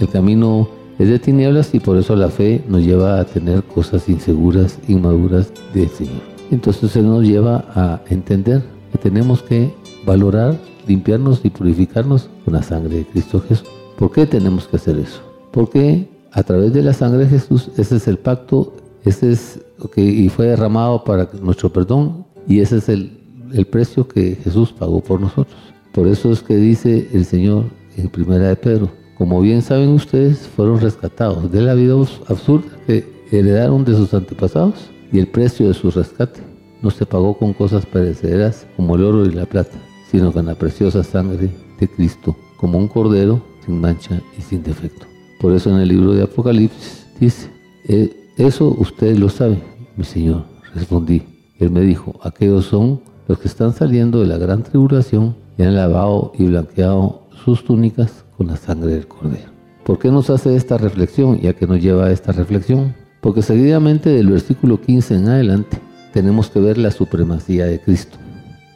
[0.00, 0.68] el camino
[1.02, 5.52] es de tinieblas, y por eso la fe nos lleva a tener cosas inseguras, inmaduras
[5.72, 6.22] del Señor.
[6.50, 9.72] Entonces Él nos lleva a entender que tenemos que
[10.04, 13.68] valorar, limpiarnos y purificarnos con la sangre de Cristo Jesús.
[13.98, 15.20] ¿Por qué tenemos que hacer eso?
[15.52, 19.60] Porque a través de la sangre de Jesús, ese es el pacto ese es
[19.94, 23.18] que y fue derramado para nuestro perdón y ese es el,
[23.52, 25.56] el, precio que Jesús pagó por nosotros.
[25.92, 27.64] Por eso es que dice el Señor
[27.96, 31.92] en Primera de Pedro, como bien saben ustedes, fueron rescatados de la vida
[32.26, 36.40] absurda que heredaron de sus antepasados y el precio de su rescate
[36.80, 39.76] no se pagó con cosas perecederas como el oro y la plata,
[40.10, 45.04] sino con la preciosa sangre de Cristo, como un cordero sin mancha y sin defecto.
[45.38, 47.50] Por eso en el libro de Apocalipsis dice,
[47.88, 49.58] eh, eso usted lo sabe,
[49.98, 51.24] mi Señor, respondí.
[51.58, 55.76] Él me dijo, aquellos son los que están saliendo de la gran tribulación y han
[55.76, 59.50] lavado y blanqueado sus túnicas con la sangre del Cordero.
[59.84, 62.94] ¿Por qué nos hace esta reflexión y a qué nos lleva esta reflexión?
[63.20, 65.78] Porque seguidamente del versículo 15 en adelante
[66.14, 68.16] tenemos que ver la supremacía de Cristo.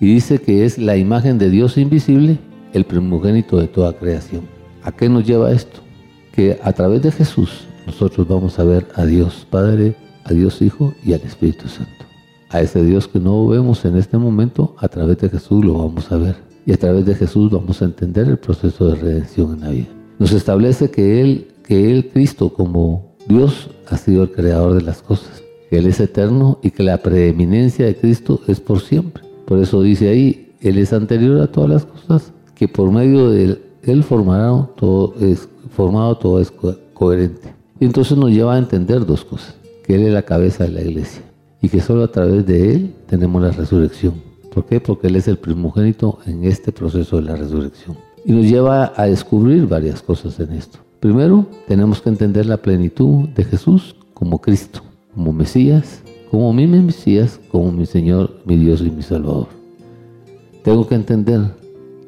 [0.00, 2.38] Y dice que es la imagen de Dios invisible,
[2.74, 4.42] el primogénito de toda creación.
[4.82, 5.80] ¿A qué nos lleva esto?
[6.34, 10.92] Que a través de Jesús nosotros vamos a ver a Dios Padre, a Dios Hijo
[11.02, 12.04] y al Espíritu Santo.
[12.50, 16.12] A ese Dios que no vemos en este momento, a través de Jesús lo vamos
[16.12, 16.53] a ver.
[16.66, 19.88] Y a través de Jesús vamos a entender el proceso de redención en la vida.
[20.18, 25.02] Nos establece que Él, que Él, Cristo, como Dios, ha sido el creador de las
[25.02, 25.42] cosas.
[25.68, 29.22] Que Él es eterno y que la preeminencia de Cristo es por siempre.
[29.46, 33.60] Por eso dice ahí, Él es anterior a todas las cosas, que por medio de
[33.82, 36.50] Él formado todo es, formado todo es
[36.94, 37.54] coherente.
[37.80, 40.80] Y entonces nos lleva a entender dos cosas, que Él es la cabeza de la
[40.80, 41.22] iglesia
[41.64, 44.33] y que solo a través de Él tenemos la resurrección.
[44.54, 44.78] ¿Por qué?
[44.78, 47.96] Porque Él es el primogénito en este proceso de la resurrección.
[48.24, 50.78] Y nos lleva a descubrir varias cosas en esto.
[51.00, 54.80] Primero, tenemos que entender la plenitud de Jesús como Cristo,
[55.12, 59.48] como Mesías, como mi Mesías, como mi Señor, mi Dios y mi Salvador.
[60.62, 61.40] Tengo que entender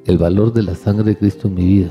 [0.06, 1.90] el valor de la sangre de Cristo en mi vida.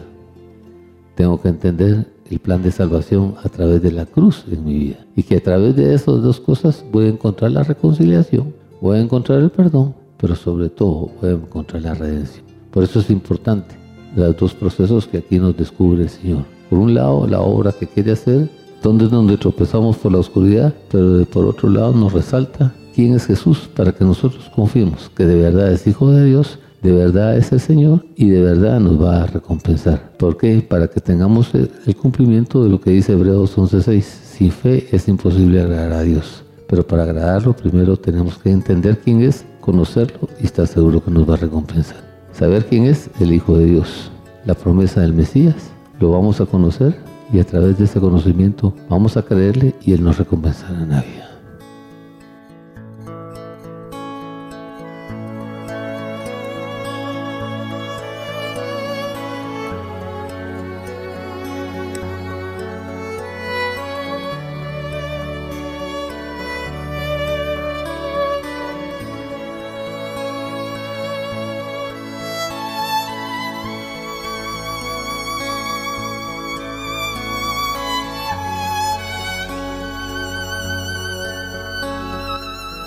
[1.15, 5.05] Tengo que entender el plan de salvación a través de la cruz en mi vida.
[5.17, 9.01] Y que a través de esas dos cosas voy a encontrar la reconciliación, voy a
[9.01, 12.43] encontrar el perdón, pero sobre todo a encontrar la redención.
[12.71, 13.75] Por eso es importante
[14.15, 16.45] los dos procesos que aquí nos descubre el Señor.
[16.69, 18.49] Por un lado, la obra que quiere hacer,
[18.81, 23.25] donde es donde tropezamos por la oscuridad, pero por otro lado nos resalta quién es
[23.25, 27.51] Jesús para que nosotros confiemos que de verdad es Hijo de Dios de verdad es
[27.51, 30.11] el Señor y de verdad nos va a recompensar.
[30.19, 30.61] ¿Por qué?
[30.61, 34.01] Para que tengamos el cumplimiento de lo que dice Hebreos 11.6.
[34.01, 36.43] Sin fe es imposible agradar a Dios.
[36.67, 41.27] Pero para agradarlo primero tenemos que entender quién es, conocerlo y estar seguro que nos
[41.27, 41.97] va a recompensar.
[42.31, 44.11] Saber quién es el Hijo de Dios.
[44.45, 45.55] La promesa del Mesías
[45.99, 46.95] lo vamos a conocer
[47.33, 51.01] y a través de ese conocimiento vamos a creerle y Él nos recompensará en la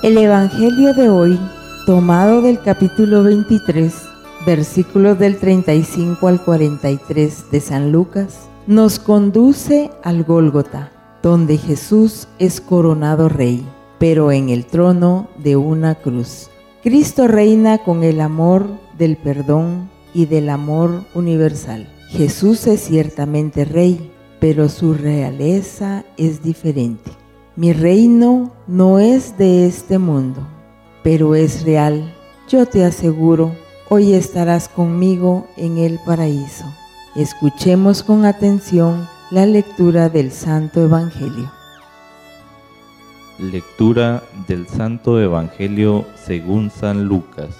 [0.08, 1.38] El Evangelio de hoy,
[1.84, 3.92] tomado del capítulo 23,
[4.46, 10.90] versículos del 35 al 43 de San Lucas, nos conduce al Gólgota,
[11.22, 13.62] donde Jesús es coronado rey,
[13.98, 16.48] pero en el trono de una cruz.
[16.82, 18.66] Cristo reina con el amor
[18.96, 21.86] del perdón y del amor universal.
[22.08, 27.10] Jesús es ciertamente rey, pero su realeza es diferente.
[27.58, 30.46] Mi reino no es de este mundo,
[31.02, 32.14] pero es real.
[32.48, 33.52] Yo te aseguro,
[33.88, 36.64] hoy estarás conmigo en el paraíso.
[37.16, 41.50] Escuchemos con atención la lectura del Santo Evangelio.
[43.40, 47.56] Lectura del Santo Evangelio según San Lucas.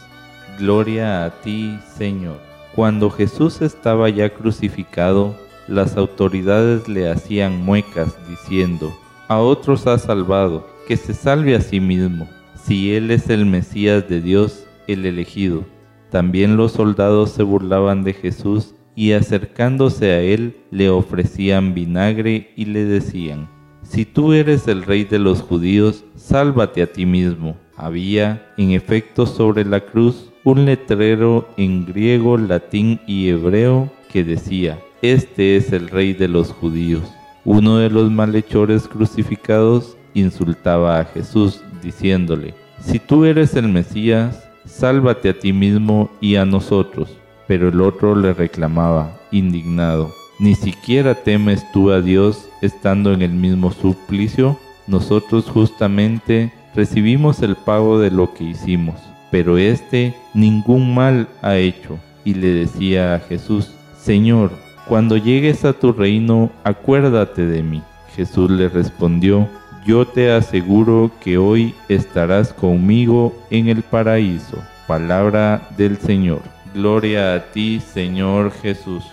[0.61, 2.39] Gloria a ti, Señor.
[2.77, 5.35] Cuando Jesús estaba ya crucificado,
[5.67, 8.93] las autoridades le hacían muecas diciendo,
[9.29, 14.09] a otros ha salvado, que se salve a sí mismo, si él es el Mesías
[14.09, 15.65] de Dios, el elegido.
[16.11, 22.65] También los soldados se burlaban de Jesús y acercándose a él le ofrecían vinagre y
[22.65, 23.51] le decían,
[23.83, 27.57] Si tú eres el rey de los judíos, sálvate a ti mismo.
[27.77, 34.79] Había, en efecto, sobre la cruz un letrero en griego, latín y hebreo que decía,
[35.03, 37.18] Este es el rey de los judíos.
[37.51, 45.31] Uno de los malhechores crucificados insultaba a Jesús diciéndole, Si tú eres el Mesías, sálvate
[45.31, 47.09] a ti mismo y a nosotros.
[47.47, 53.33] Pero el otro le reclamaba, indignado, ¿ni siquiera temes tú a Dios estando en el
[53.33, 54.59] mismo suplicio?
[54.87, 61.99] Nosotros justamente recibimos el pago de lo que hicimos, pero éste ningún mal ha hecho.
[62.27, 64.51] Y le decía a Jesús, Señor,
[64.89, 67.83] cuando llegues a tu reino, acuérdate de mí.
[68.17, 69.47] Jesús le respondió,
[69.87, 74.57] yo te aseguro que hoy estarás conmigo en el paraíso.
[74.87, 76.41] Palabra del Señor.
[76.75, 79.05] Gloria a ti, Señor Jesús.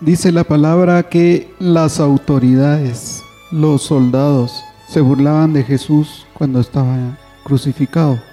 [0.00, 3.20] Dice la palabra que las autoridades,
[3.50, 8.27] los soldados, se burlaban de Jesús cuando estaba crucificado.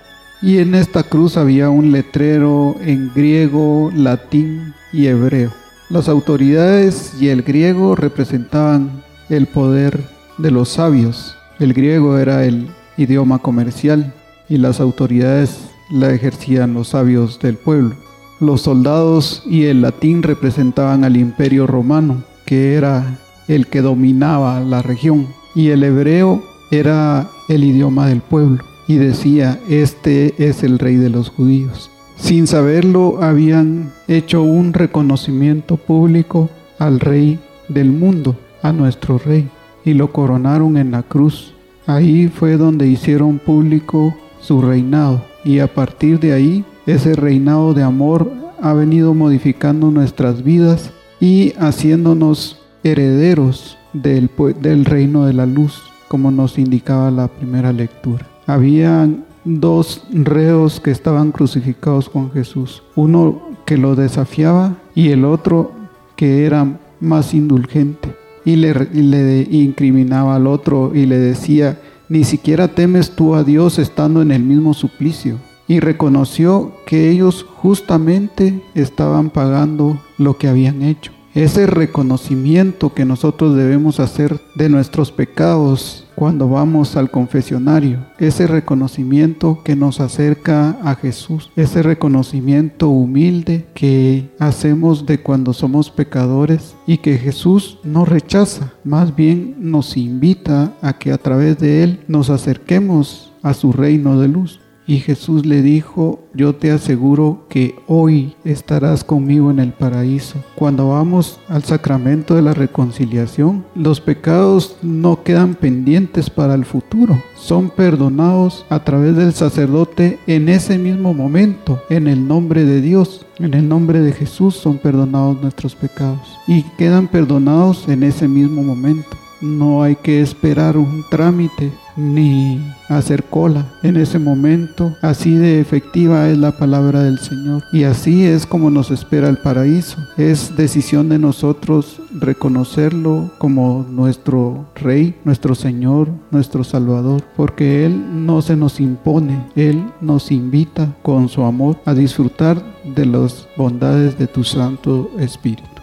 [0.45, 5.51] Y en esta cruz había un letrero en griego, latín y hebreo.
[5.89, 9.99] Las autoridades y el griego representaban el poder
[10.37, 11.35] de los sabios.
[11.57, 14.13] El griego era el idioma comercial
[14.47, 17.95] y las autoridades la ejercían los sabios del pueblo.
[18.39, 23.17] Los soldados y el latín representaban al imperio romano, que era
[23.47, 29.59] el que dominaba la región, y el hebreo era el idioma del pueblo y decía,
[29.69, 31.89] este es el rey de los judíos.
[32.17, 39.49] Sin saberlo habían hecho un reconocimiento público al rey del mundo, a nuestro rey,
[39.83, 41.53] y lo coronaron en la cruz.
[41.85, 47.83] Ahí fue donde hicieron público su reinado y a partir de ahí ese reinado de
[47.83, 48.31] amor
[48.61, 54.29] ha venido modificando nuestras vidas y haciéndonos herederos del,
[54.61, 58.27] del reino de la luz, como nos indicaba la primera lectura.
[58.47, 65.71] Habían dos reos que estaban crucificados con Jesús, uno que lo desafiaba y el otro
[66.15, 71.79] que era más indulgente y le, le incriminaba al otro y le decía,
[72.09, 75.37] ni siquiera temes tú a Dios estando en el mismo suplicio.
[75.67, 83.55] Y reconoció que ellos justamente estaban pagando lo que habían hecho ese reconocimiento que nosotros
[83.55, 90.95] debemos hacer de nuestros pecados cuando vamos al confesionario, ese reconocimiento que nos acerca a
[90.95, 98.73] Jesús, ese reconocimiento humilde que hacemos de cuando somos pecadores y que Jesús no rechaza,
[98.83, 104.19] más bien nos invita a que a través de Él nos acerquemos a su reino
[104.19, 104.59] de luz.
[104.87, 110.43] Y Jesús le dijo, yo te aseguro que hoy estarás conmigo en el paraíso.
[110.55, 117.19] Cuando vamos al sacramento de la reconciliación, los pecados no quedan pendientes para el futuro,
[117.35, 123.25] son perdonados a través del sacerdote en ese mismo momento, en el nombre de Dios.
[123.37, 128.63] En el nombre de Jesús son perdonados nuestros pecados y quedan perdonados en ese mismo
[128.63, 129.17] momento.
[129.41, 134.95] No hay que esperar un trámite ni hacer cola en ese momento.
[135.01, 137.63] Así de efectiva es la palabra del Señor.
[137.71, 139.97] Y así es como nos espera el paraíso.
[140.17, 147.23] Es decisión de nosotros reconocerlo como nuestro Rey, nuestro Señor, nuestro Salvador.
[147.35, 152.61] Porque Él no se nos impone, Él nos invita con su amor a disfrutar
[152.95, 155.74] de las bondades de tu Santo Espíritu.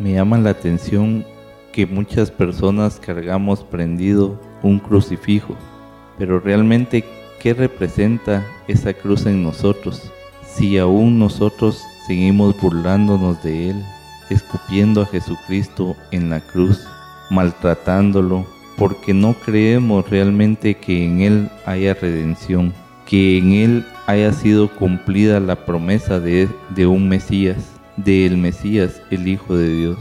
[0.00, 1.24] Me llama la atención
[1.72, 5.54] que muchas personas cargamos prendido un crucifijo,
[6.18, 7.04] pero realmente,
[7.40, 10.10] ¿qué representa esa cruz en nosotros?
[10.46, 13.84] Si aún nosotros seguimos burlándonos de Él,
[14.30, 16.84] escupiendo a Jesucristo en la cruz,
[17.30, 18.44] maltratándolo,
[18.76, 22.72] porque no creemos realmente que en Él haya redención,
[23.06, 29.28] que en Él haya sido cumplida la promesa de, de un Mesías del Mesías, el
[29.28, 29.98] Hijo de Dios.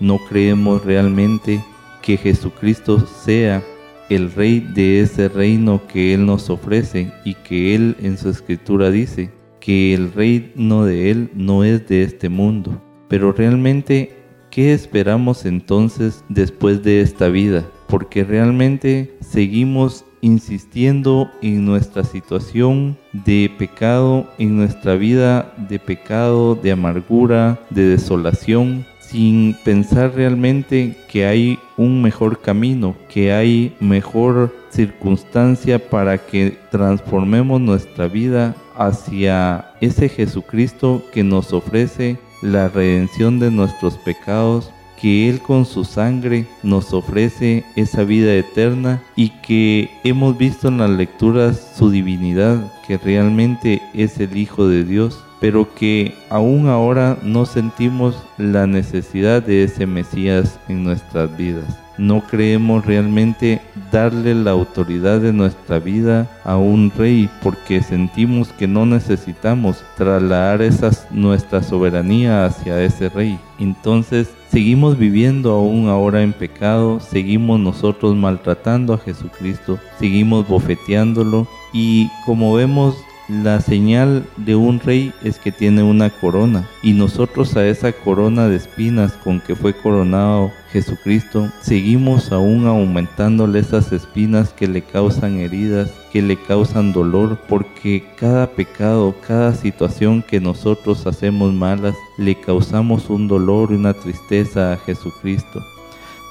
[0.00, 1.62] No creemos realmente
[2.02, 3.62] que Jesucristo sea
[4.08, 8.90] el rey de ese reino que Él nos ofrece y que Él en su escritura
[8.90, 9.30] dice
[9.60, 12.82] que el reino de Él no es de este mundo.
[13.08, 14.16] Pero realmente,
[14.50, 17.64] ¿qué esperamos entonces después de esta vida?
[17.88, 26.72] Porque realmente seguimos insistiendo en nuestra situación de pecado, en nuestra vida de pecado, de
[26.72, 35.90] amargura, de desolación, sin pensar realmente que hay un mejor camino, que hay mejor circunstancia
[35.90, 43.96] para que transformemos nuestra vida hacia ese Jesucristo que nos ofrece la redención de nuestros
[43.98, 50.68] pecados que Él con su sangre nos ofrece esa vida eterna y que hemos visto
[50.68, 56.68] en las lecturas su divinidad, que realmente es el Hijo de Dios, pero que aún
[56.68, 63.60] ahora no sentimos la necesidad de ese Mesías en nuestras vidas no creemos realmente
[63.92, 70.62] darle la autoridad de nuestra vida a un rey porque sentimos que no necesitamos trasladar
[70.62, 73.38] esa nuestra soberanía hacia ese rey.
[73.58, 82.08] Entonces seguimos viviendo aún ahora en pecado, seguimos nosotros maltratando a Jesucristo, seguimos bofeteándolo y
[82.24, 82.96] como vemos
[83.30, 88.48] la señal de un rey es que tiene una corona y nosotros a esa corona
[88.48, 95.38] de espinas con que fue coronado Jesucristo seguimos aún aumentándole esas espinas que le causan
[95.38, 102.40] heridas, que le causan dolor, porque cada pecado, cada situación que nosotros hacemos malas, le
[102.40, 105.60] causamos un dolor y una tristeza a Jesucristo.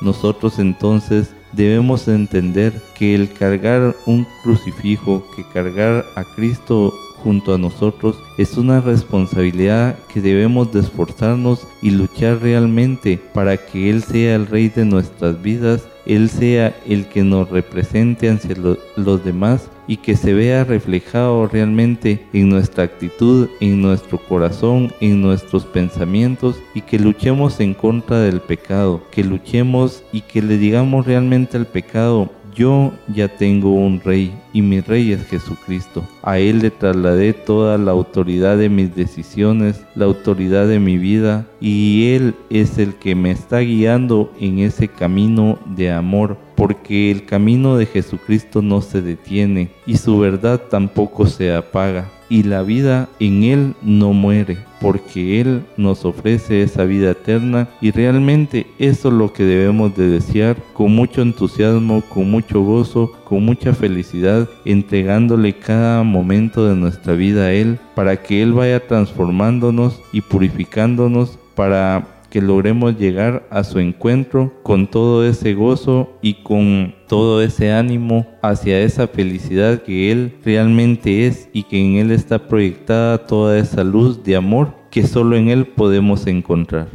[0.02, 6.94] Nosotros entonces debemos entender que el cargar un crucifijo, que cargar a Cristo
[7.24, 13.90] junto a nosotros es una responsabilidad que debemos de esforzarnos y luchar realmente para que
[13.90, 19.24] Él sea el Rey de nuestras vidas, Él sea el que nos represente ante los
[19.24, 25.66] demás y que se vea reflejado realmente en nuestra actitud, en nuestro corazón, en nuestros
[25.66, 31.58] pensamientos y que luchemos en contra del pecado, que luchemos y que le digamos realmente
[31.58, 36.04] al pecado, yo ya tengo un rey y mi rey es Jesucristo.
[36.22, 41.48] A Él le trasladé toda la autoridad de mis decisiones, la autoridad de mi vida
[41.60, 47.26] y Él es el que me está guiando en ese camino de amor porque el
[47.26, 53.08] camino de Jesucristo no se detiene y su verdad tampoco se apaga y la vida
[53.22, 59.14] en Él no muere, porque Él nos ofrece esa vida eterna y realmente eso es
[59.14, 65.54] lo que debemos de desear con mucho entusiasmo, con mucho gozo, con mucha felicidad, entregándole
[65.54, 72.19] cada momento de nuestra vida a Él para que Él vaya transformándonos y purificándonos para
[72.30, 78.28] que logremos llegar a su encuentro con todo ese gozo y con todo ese ánimo
[78.42, 83.84] hacia esa felicidad que Él realmente es y que en Él está proyectada toda esa
[83.84, 86.88] luz de amor que solo en Él podemos encontrar.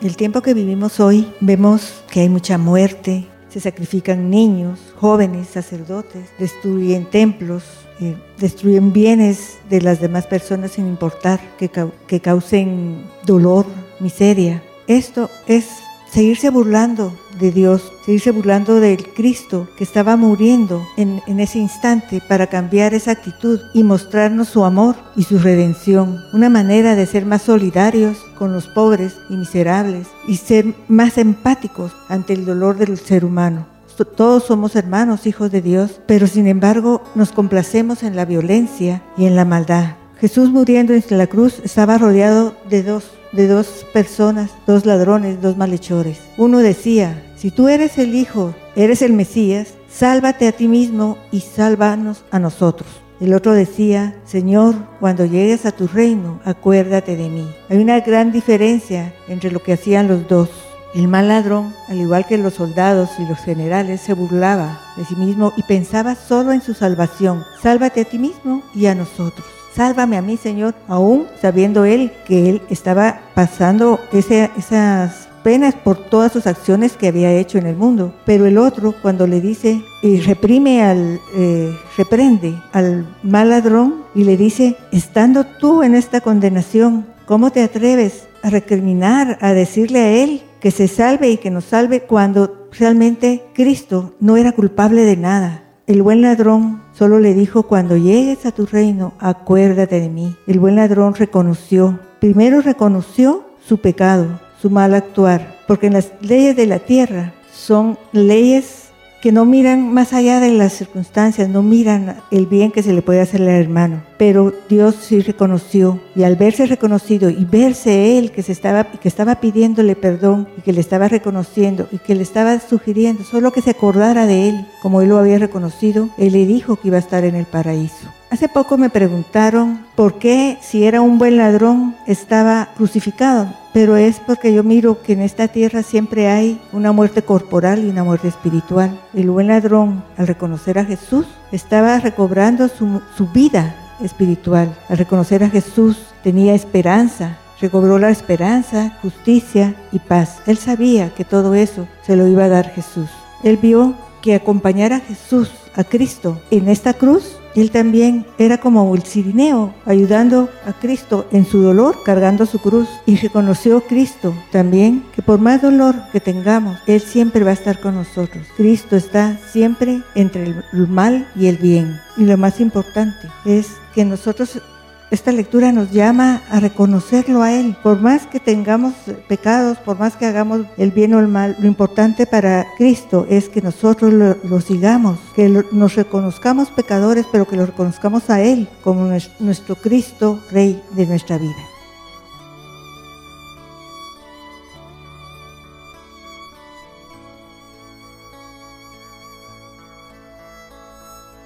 [0.00, 6.30] El tiempo que vivimos hoy vemos que hay mucha muerte, se sacrifican niños, jóvenes, sacerdotes,
[6.38, 7.64] destruyen templos,
[8.00, 11.70] eh, destruyen bienes de las demás personas sin importar que,
[12.06, 13.66] que causen dolor,
[14.00, 14.62] miseria.
[14.86, 15.66] Esto es
[16.10, 22.20] seguirse burlando de Dios, seguirse burlando del Cristo que estaba muriendo en, en, ese instante
[22.26, 26.18] para cambiar esa actitud y mostrarnos su amor y su redención.
[26.32, 31.92] Una manera de ser más solidarios con los pobres y miserables y ser más empáticos
[32.08, 33.77] ante el dolor del ser humano.
[34.04, 39.26] Todos somos hermanos, hijos de Dios, pero sin embargo nos complacemos en la violencia y
[39.26, 39.96] en la maldad.
[40.20, 45.56] Jesús muriendo en la cruz estaba rodeado de dos, de dos personas, dos ladrones, dos
[45.56, 46.18] malhechores.
[46.36, 51.40] Uno decía, si tú eres el Hijo, eres el Mesías, sálvate a ti mismo y
[51.40, 52.88] sálvanos a nosotros.
[53.20, 57.48] El otro decía, Señor, cuando llegues a tu reino, acuérdate de mí.
[57.68, 60.50] Hay una gran diferencia entre lo que hacían los dos.
[60.94, 65.16] El mal ladrón, al igual que los soldados y los generales, se burlaba de sí
[65.16, 67.44] mismo y pensaba solo en su salvación.
[67.62, 69.46] Sálvate a ti mismo y a nosotros.
[69.74, 76.32] Sálvame a mí, Señor, aún sabiendo él que él estaba pasando esas penas por todas
[76.32, 78.14] sus acciones que había hecho en el mundo.
[78.24, 84.24] Pero el otro, cuando le dice y reprime al, eh, reprende al mal ladrón y
[84.24, 90.10] le dice, estando tú en esta condenación, ¿cómo te atreves a recriminar, a decirle a
[90.24, 95.16] él que se salve y que nos salve cuando realmente Cristo no era culpable de
[95.16, 95.64] nada.
[95.86, 100.36] El buen ladrón solo le dijo, cuando llegues a tu reino, acuérdate de mí.
[100.46, 106.66] El buen ladrón reconoció, primero reconoció su pecado, su mal actuar, porque las leyes de
[106.66, 108.87] la tierra son leyes
[109.20, 113.02] que no miran más allá de las circunstancias, no miran el bien que se le
[113.02, 114.02] puede hacer al hermano.
[114.16, 119.08] Pero Dios sí reconoció y al verse reconocido y verse él que se estaba que
[119.08, 123.62] estaba pidiéndole perdón y que le estaba reconociendo y que le estaba sugiriendo solo que
[123.62, 127.00] se acordara de él como él lo había reconocido, él le dijo que iba a
[127.00, 128.08] estar en el paraíso.
[128.30, 134.20] Hace poco me preguntaron por qué si era un buen ladrón estaba crucificado, pero es
[134.20, 138.28] porque yo miro que en esta tierra siempre hay una muerte corporal y una muerte
[138.28, 139.00] espiritual.
[139.14, 144.76] El buen ladrón, al reconocer a Jesús, estaba recobrando su, su vida espiritual.
[144.90, 150.42] Al reconocer a Jesús tenía esperanza, recobró la esperanza, justicia y paz.
[150.46, 153.08] Él sabía que todo eso se lo iba a dar Jesús.
[153.42, 158.94] Él vio que acompañar a Jesús, a Cristo, en esta cruz él también era como
[158.94, 162.88] el sirineo, ayudando a Cristo en su dolor, cargando su cruz.
[163.04, 167.80] Y reconoció Cristo también que por más dolor que tengamos, Él siempre va a estar
[167.80, 168.46] con nosotros.
[168.56, 171.98] Cristo está siempre entre el mal y el bien.
[172.16, 174.62] Y lo más importante es que nosotros
[175.10, 177.76] esta lectura nos llama a reconocerlo a Él.
[177.82, 178.94] Por más que tengamos
[179.26, 183.48] pecados, por más que hagamos el bien o el mal, lo importante para Cristo es
[183.48, 189.10] que nosotros lo, sigamos, que nos reconozcamos pecadores, pero que lo reconozcamos a Él como
[189.40, 191.56] nuestro Cristo, Rey de nuestra vida.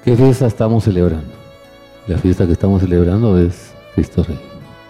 [0.04, 1.41] ¿Qué fiesta estamos celebrando?
[2.08, 4.38] La fiesta que estamos celebrando es Cristo Rey.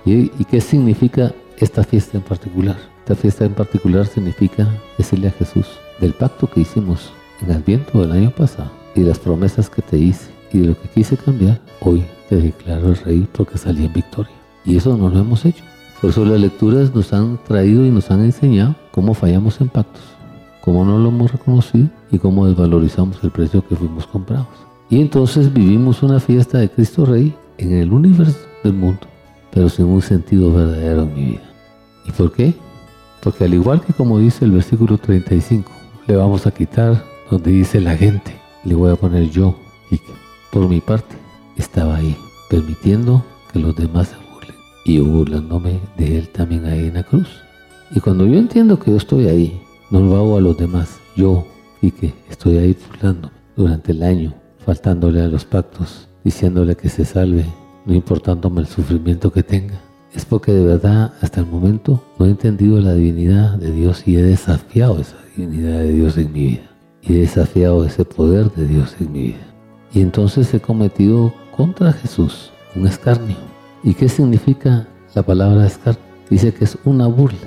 [0.07, 2.77] ¿Y, qué significa esta fiesta en particular?
[3.01, 5.67] Esta fiesta en particular significa decirle a Jesús
[6.01, 10.31] del pacto que hicimos en Adviento del año pasado y las promesas que te hice
[10.55, 14.33] y de lo que quise cambiar, hoy te declaro el Rey porque salí en victoria.
[14.65, 15.65] Y eso no lo hemos hecho.
[16.01, 20.03] Por eso las lecturas nos han traído y nos han enseñado cómo fallamos en pactos,
[20.63, 24.72] cómo no lo hemos reconocido y cómo desvalorizamos el precio que fuimos comprados.
[24.93, 29.01] Y entonces vivimos una fiesta de Cristo Rey en el universo del mundo,
[29.51, 31.51] pero sin un sentido verdadero en mi vida.
[32.05, 32.53] ¿Y por qué?
[33.23, 35.73] Porque al igual que como dice el versículo 35,
[36.07, 39.57] le vamos a quitar donde dice la gente, le voy a poner yo,
[39.91, 39.99] y
[40.53, 41.17] por mi parte
[41.57, 42.15] estaba ahí,
[42.51, 47.31] permitiendo que los demás se burlen, y burlándome de él también ahí en la cruz.
[47.93, 51.47] Y cuando yo entiendo que yo estoy ahí, no lo hago a los demás, yo
[51.81, 54.35] y que estoy ahí burlando durante el año,
[54.65, 57.45] faltándole a los pactos, diciéndole que se salve,
[57.85, 59.81] no importándome el sufrimiento que tenga.
[60.15, 64.17] Es porque de verdad hasta el momento no he entendido la divinidad de Dios y
[64.17, 66.71] he desafiado esa divinidad de Dios en mi vida.
[67.03, 69.47] Y he desafiado ese poder de Dios en mi vida.
[69.93, 73.37] Y entonces he cometido contra Jesús un escarnio.
[73.83, 76.03] ¿Y qué significa la palabra escarnio?
[76.31, 77.39] Dice que es una burla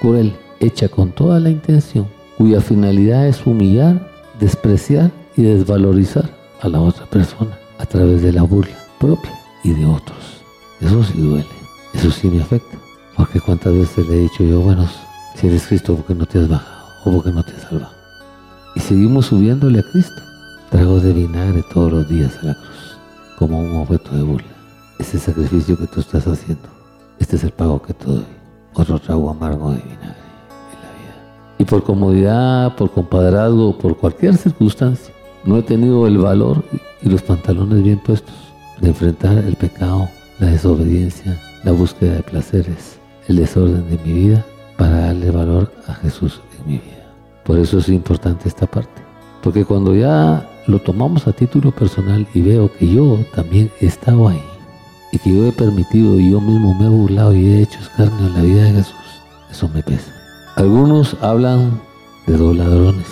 [0.00, 2.06] cruel, hecha con toda la intención,
[2.36, 4.08] cuya finalidad es humillar,
[4.38, 9.32] despreciar y desvalorizar a la otra persona a través de la burla propia
[9.64, 10.42] y de otros.
[10.80, 11.46] Eso sí duele,
[11.94, 12.76] eso sí me afecta.
[13.16, 14.86] Porque cuántas veces le he dicho yo, bueno,
[15.34, 16.86] si eres Cristo, ¿por qué no te has bajado?
[17.04, 17.92] ¿O por qué no te has salvado?
[18.74, 20.22] Y seguimos subiéndole a Cristo.
[20.70, 22.98] Trago de vinagre todos los días a la cruz,
[23.38, 24.48] como un objeto de burla.
[24.98, 26.68] Ese sacrificio que tú estás haciendo,
[27.18, 28.26] este es el pago que te doy.
[28.74, 31.54] Otro trago amargo de vinagre en la vida.
[31.58, 35.14] Y por comodidad, por compadrazgo, por cualquier circunstancia,
[35.48, 36.62] no he tenido el valor
[37.00, 38.34] y los pantalones bien puestos
[38.82, 40.06] de enfrentar el pecado,
[40.38, 44.44] la desobediencia, la búsqueda de placeres, el desorden de mi vida
[44.76, 47.14] para darle valor a Jesús en mi vida.
[47.44, 49.00] Por eso es importante esta parte.
[49.42, 54.28] Porque cuando ya lo tomamos a título personal y veo que yo también he estado
[54.28, 54.42] ahí
[55.12, 58.26] y que yo he permitido y yo mismo me he burlado y he hecho escarnio
[58.26, 58.94] en la vida de Jesús,
[59.50, 60.12] eso me pesa.
[60.56, 61.80] Algunos hablan
[62.26, 63.06] de dos ladrones,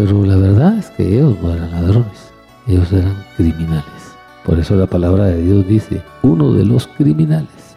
[0.00, 2.32] pero la verdad es que ellos no eran ladrones,
[2.66, 3.84] ellos eran criminales.
[4.46, 7.76] Por eso la palabra de Dios dice, uno de los criminales.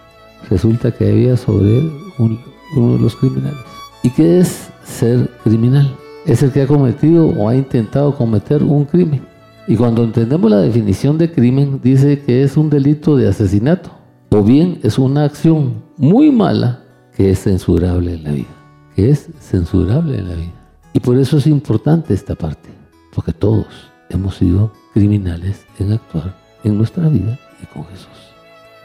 [0.49, 3.59] Resulta que había sobre él uno de los criminales.
[4.03, 5.93] ¿Y qué es ser criminal?
[6.26, 9.21] Es el que ha cometido o ha intentado cometer un crimen.
[9.67, 13.89] Y cuando entendemos la definición de crimen, dice que es un delito de asesinato.
[14.30, 16.84] O bien es una acción muy mala
[17.17, 18.55] que es censurable en la vida.
[18.95, 20.62] Que es censurable en la vida.
[20.94, 22.70] Y por eso es importante esta parte.
[23.14, 23.68] Porque todos
[24.10, 28.08] hemos sido criminales en actuar en nuestra vida y con Jesús.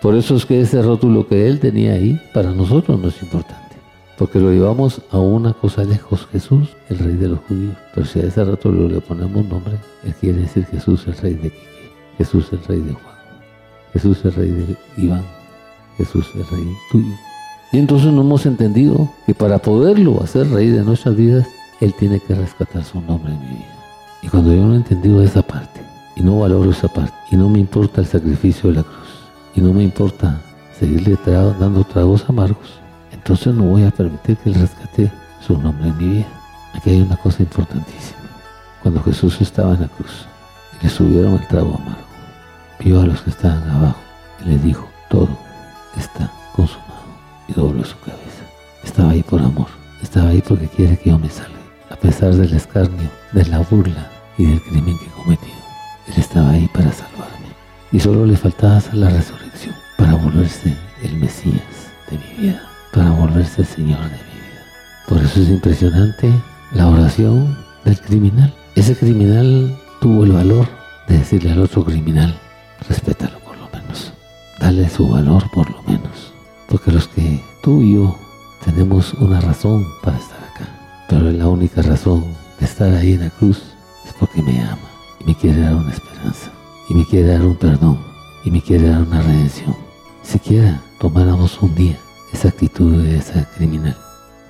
[0.00, 3.76] Por eso es que ese rótulo que Él tenía ahí, para nosotros no es importante.
[4.16, 7.76] Porque lo llevamos a una cosa lejos, Jesús, el rey de los judíos.
[7.94, 11.50] Pero si a ese rótulo le ponemos nombre, Él quiere decir Jesús, el rey de
[11.50, 13.16] Quique, Jesús, el rey de Juan,
[13.92, 15.24] Jesús, el rey de Iván,
[15.96, 17.14] Jesús, el rey tuyo.
[17.72, 21.46] Y entonces no hemos entendido que para poderlo hacer rey de nuestras vidas,
[21.80, 23.78] Él tiene que rescatar su nombre en mi vida.
[24.22, 25.80] Y cuando yo no he entendido esa parte,
[26.16, 29.08] y no valoro esa parte, y no me importa el sacrificio de la cruz,
[29.54, 30.40] y no me importa
[30.78, 32.80] seguirle dando tragos amargos,
[33.12, 35.12] entonces no voy a permitir que Él rescate
[35.46, 36.26] su nombre en mi vida.
[36.74, 38.18] Aquí hay una cosa importantísima.
[38.82, 40.26] Cuando Jesús estaba en la cruz
[40.80, 42.08] y le subieron el trago amargo,
[42.80, 43.98] vio a los que estaban abajo
[44.44, 45.28] y les dijo, todo
[45.96, 46.88] está consumado.
[47.48, 48.44] Y dobló su cabeza.
[48.84, 49.68] Estaba ahí por amor.
[50.02, 51.57] Estaba ahí porque quiere que yo me salve.
[52.02, 55.58] Pesar del escarnio, de la burla y del crimen que he cometido.
[56.06, 57.48] Él estaba ahí para salvarme.
[57.92, 61.62] Y solo le faltaba hacer la resurrección para volverse el Mesías
[62.10, 64.62] de mi vida, para volverse el Señor de mi vida.
[65.08, 66.32] Por eso es impresionante
[66.72, 68.54] la oración del criminal.
[68.74, 70.66] Ese criminal tuvo el valor
[71.08, 72.38] de decirle al otro criminal,
[72.88, 74.12] respétalo por lo menos,
[74.60, 76.32] dale su valor por lo menos.
[76.68, 78.16] Porque los que tú y yo
[78.64, 80.37] tenemos una razón para estar
[81.08, 82.24] acá, pero la única razón
[82.60, 83.62] de estar ahí en la cruz
[84.06, 84.78] es porque me ama
[85.20, 86.50] y me quiere dar una esperanza
[86.88, 87.98] y me quiere dar un perdón
[88.44, 89.74] y me quiere dar una redención.
[90.22, 91.96] Siquiera tomáramos un día
[92.32, 93.96] esa actitud de ese criminal.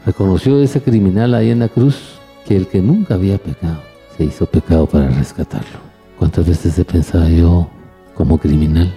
[0.07, 3.83] Reconoció ese criminal ahí en la cruz que el que nunca había pecado
[4.17, 5.79] se hizo pecado para rescatarlo.
[6.19, 7.69] ¿Cuántas veces he pensado yo
[8.15, 8.93] como criminal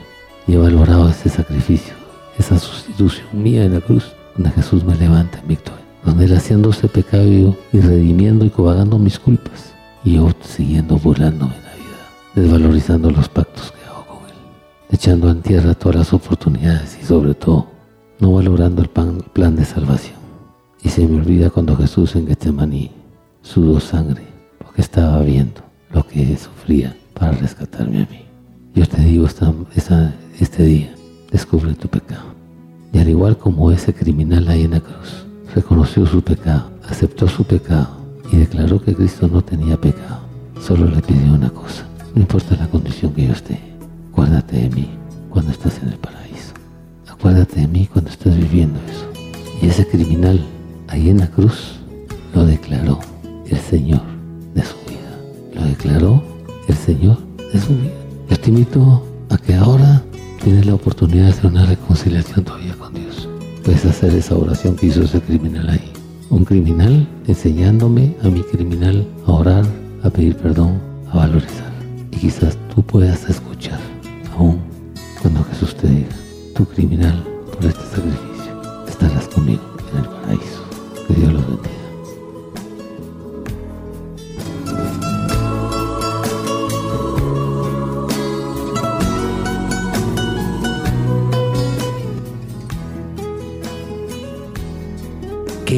[0.48, 1.94] y he valorado ese sacrificio,
[2.40, 6.88] esa sustitución mía en la cruz, donde Jesús me levanta en victoria, donde Él haciéndose
[6.88, 9.74] pecado y redimiendo y cobagando mis culpas,
[10.04, 11.98] y yo siguiendo burlándome en la vida,
[12.36, 14.36] desvalorizando los pactos que hago con Él,
[14.92, 17.68] echando en tierra todas las oportunidades y sobre todo
[18.20, 20.22] no valorando el plan de salvación.
[20.84, 22.92] Y se me olvida cuando Jesús en Getsemaní
[23.42, 24.24] sudó sangre,
[24.58, 28.26] porque estaba viendo lo que sufría para rescatarme a mí.
[28.74, 29.54] Yo te digo esta,
[30.40, 30.94] este día,
[31.32, 32.24] descubre tu pecado.
[32.94, 35.26] Y al igual como ese criminal ahí en la cruz,
[35.56, 37.90] reconoció su pecado, aceptó su pecado
[38.32, 40.22] y declaró que Cristo no tenía pecado.
[40.62, 43.60] Solo le pidió una cosa, no importa la condición que yo esté,
[44.12, 44.90] acuérdate de mí
[45.30, 46.54] cuando estás en el paraíso.
[47.08, 49.12] Acuérdate de mí cuando estás viviendo eso.
[49.62, 50.44] Y ese criminal
[50.88, 51.80] ahí en la cruz
[52.34, 53.00] lo declaró
[53.48, 54.02] el Señor
[54.54, 55.16] de su vida.
[55.54, 56.24] Lo declaró
[56.68, 57.18] el Señor
[57.54, 57.94] de su vida.
[58.30, 60.02] Yo te invito a que ahora
[60.44, 63.28] tienes la oportunidad de hacer una reconciliación todavía con Dios.
[63.64, 65.92] Puedes hacer esa oración que hizo ese criminal ahí.
[66.30, 69.66] un criminal enseñándome a mi criminal a orar,
[70.02, 70.82] a pedir perdón,
[71.12, 71.72] a valorizar.
[72.12, 73.80] Y quizás tú puedas escuchar
[74.36, 74.60] aún
[75.22, 76.16] cuando Jesús te diga,
[76.56, 80.64] tu criminal por este sacrificio, estarás conmigo en el paraíso.
[81.08, 81.81] Que Dios los bendiga.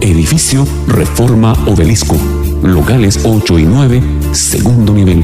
[0.00, 2.16] edificio Reforma Obelisco,
[2.62, 5.22] locales 8 y 9, segundo nivel,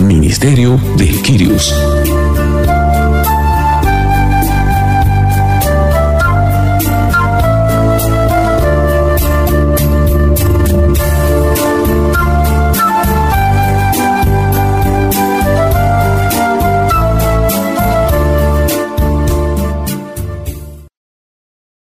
[0.00, 1.93] Ministerio del Quirios.